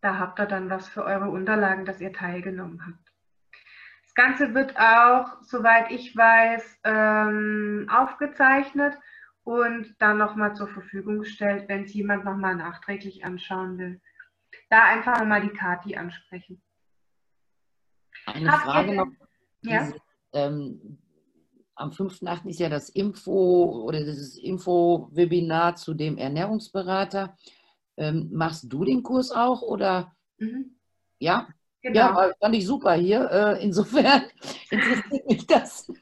[0.00, 3.12] da habt ihr dann was für eure Unterlagen, dass ihr teilgenommen habt.
[4.04, 8.96] Das Ganze wird auch, soweit ich weiß, ähm, aufgezeichnet
[9.42, 14.00] und dann nochmal zur Verfügung gestellt, wenn es jemand nochmal nachträglich anschauen will.
[14.70, 16.62] Da einfach nochmal die Kati ansprechen.
[18.26, 19.06] Eine Habt Frage noch.
[19.62, 19.92] Ja?
[20.32, 20.98] Ähm,
[21.74, 22.46] am 5.8.
[22.48, 27.36] ist ja das Info oder dieses Info-Webinar zu dem Ernährungsberater.
[27.96, 30.12] Ähm, machst du den Kurs auch oder?
[30.38, 30.76] Mhm.
[31.18, 31.48] Ja?
[31.82, 32.20] Genau.
[32.20, 33.30] Ja, fand ich super hier.
[33.30, 34.24] Äh, insofern
[34.70, 35.92] interessiert mich das.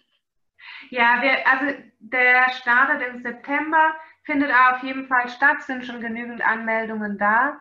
[0.90, 6.40] Ja, wir, also der startet im September, findet auf jeden Fall statt, sind schon genügend
[6.40, 7.60] Anmeldungen da.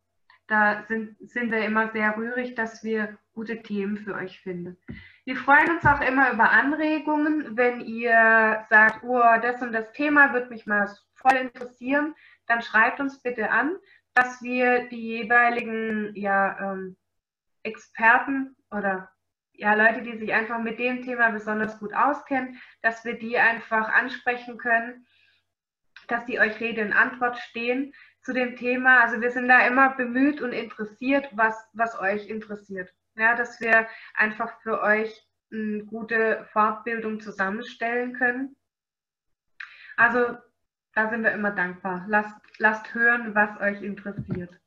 [0.48, 4.78] da sind, sind wir immer sehr rührig, dass wir gute Themen für euch finden.
[5.26, 7.56] Wir freuen uns auch immer über Anregungen.
[7.56, 12.16] Wenn ihr sagt, oh, das und das Thema wird mich mal voll interessieren,
[12.48, 13.76] dann schreibt uns bitte an,
[14.14, 16.96] dass wir die jeweiligen ja, ähm,
[17.64, 19.12] Experten oder
[19.52, 23.90] ja, Leute, die sich einfach mit dem Thema besonders gut auskennen, dass wir die einfach
[23.90, 25.06] ansprechen können,
[26.08, 29.02] dass die euch Rede und Antwort stehen zu dem Thema.
[29.02, 33.88] Also wir sind da immer bemüht und interessiert, was, was euch interessiert ja, dass wir
[34.14, 38.56] einfach für euch eine gute Fortbildung zusammenstellen können.
[39.98, 40.38] Also
[40.94, 42.06] da sind wir immer dankbar.
[42.08, 44.60] Lasst, lasst hören, was euch interessiert.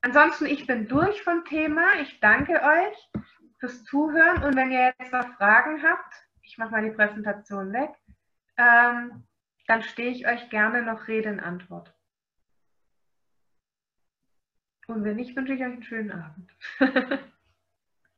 [0.00, 1.94] Ansonsten, ich bin durch vom Thema.
[2.00, 3.22] Ich danke euch
[3.58, 7.90] fürs Zuhören und wenn ihr jetzt noch Fragen habt, ich mache mal die Präsentation weg,
[8.56, 9.24] ähm,
[9.66, 11.95] dann stehe ich euch gerne noch Rede in Antwort.
[14.88, 16.50] Und wenn nicht, wünsche ich euch einen schönen Abend.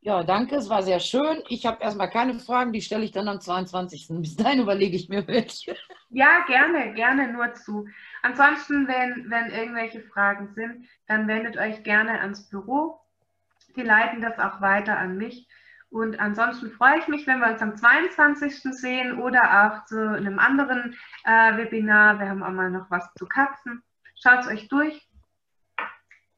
[0.01, 1.41] ja, danke, es war sehr schön.
[1.47, 4.07] Ich habe erstmal keine Fragen, die stelle ich dann am 22.
[4.21, 5.75] Bis dahin überlege ich mir welche.
[6.11, 7.87] Ja, gerne, gerne nur zu.
[8.21, 12.99] Ansonsten, wenn, wenn irgendwelche Fragen sind, dann wendet euch gerne ans Büro.
[13.75, 15.47] Die leiten das auch weiter an mich.
[15.91, 18.61] Und ansonsten freue ich mich, wenn wir uns am 22.
[18.75, 22.19] sehen oder auch zu einem anderen äh, Webinar.
[22.19, 23.81] Wir haben auch mal noch was zu Katzen.
[24.15, 25.08] Schaut es euch durch.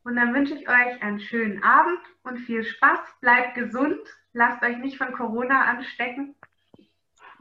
[0.03, 2.99] Und dann wünsche ich euch einen schönen Abend und viel Spaß.
[3.21, 3.99] Bleibt gesund.
[4.33, 6.35] Lasst euch nicht von Corona anstecken.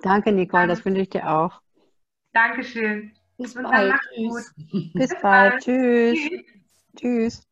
[0.03, 0.67] Danke, Nicole.
[0.67, 1.61] Das wünsche ich dir auch.
[2.33, 3.13] Dankeschön.
[3.39, 3.95] Bis und bald.
[4.15, 4.55] Tschüss.
[4.93, 5.53] Bis, Bis bald.
[5.53, 5.63] bald.
[5.63, 6.19] Tschüss.
[6.97, 7.50] Tschüss.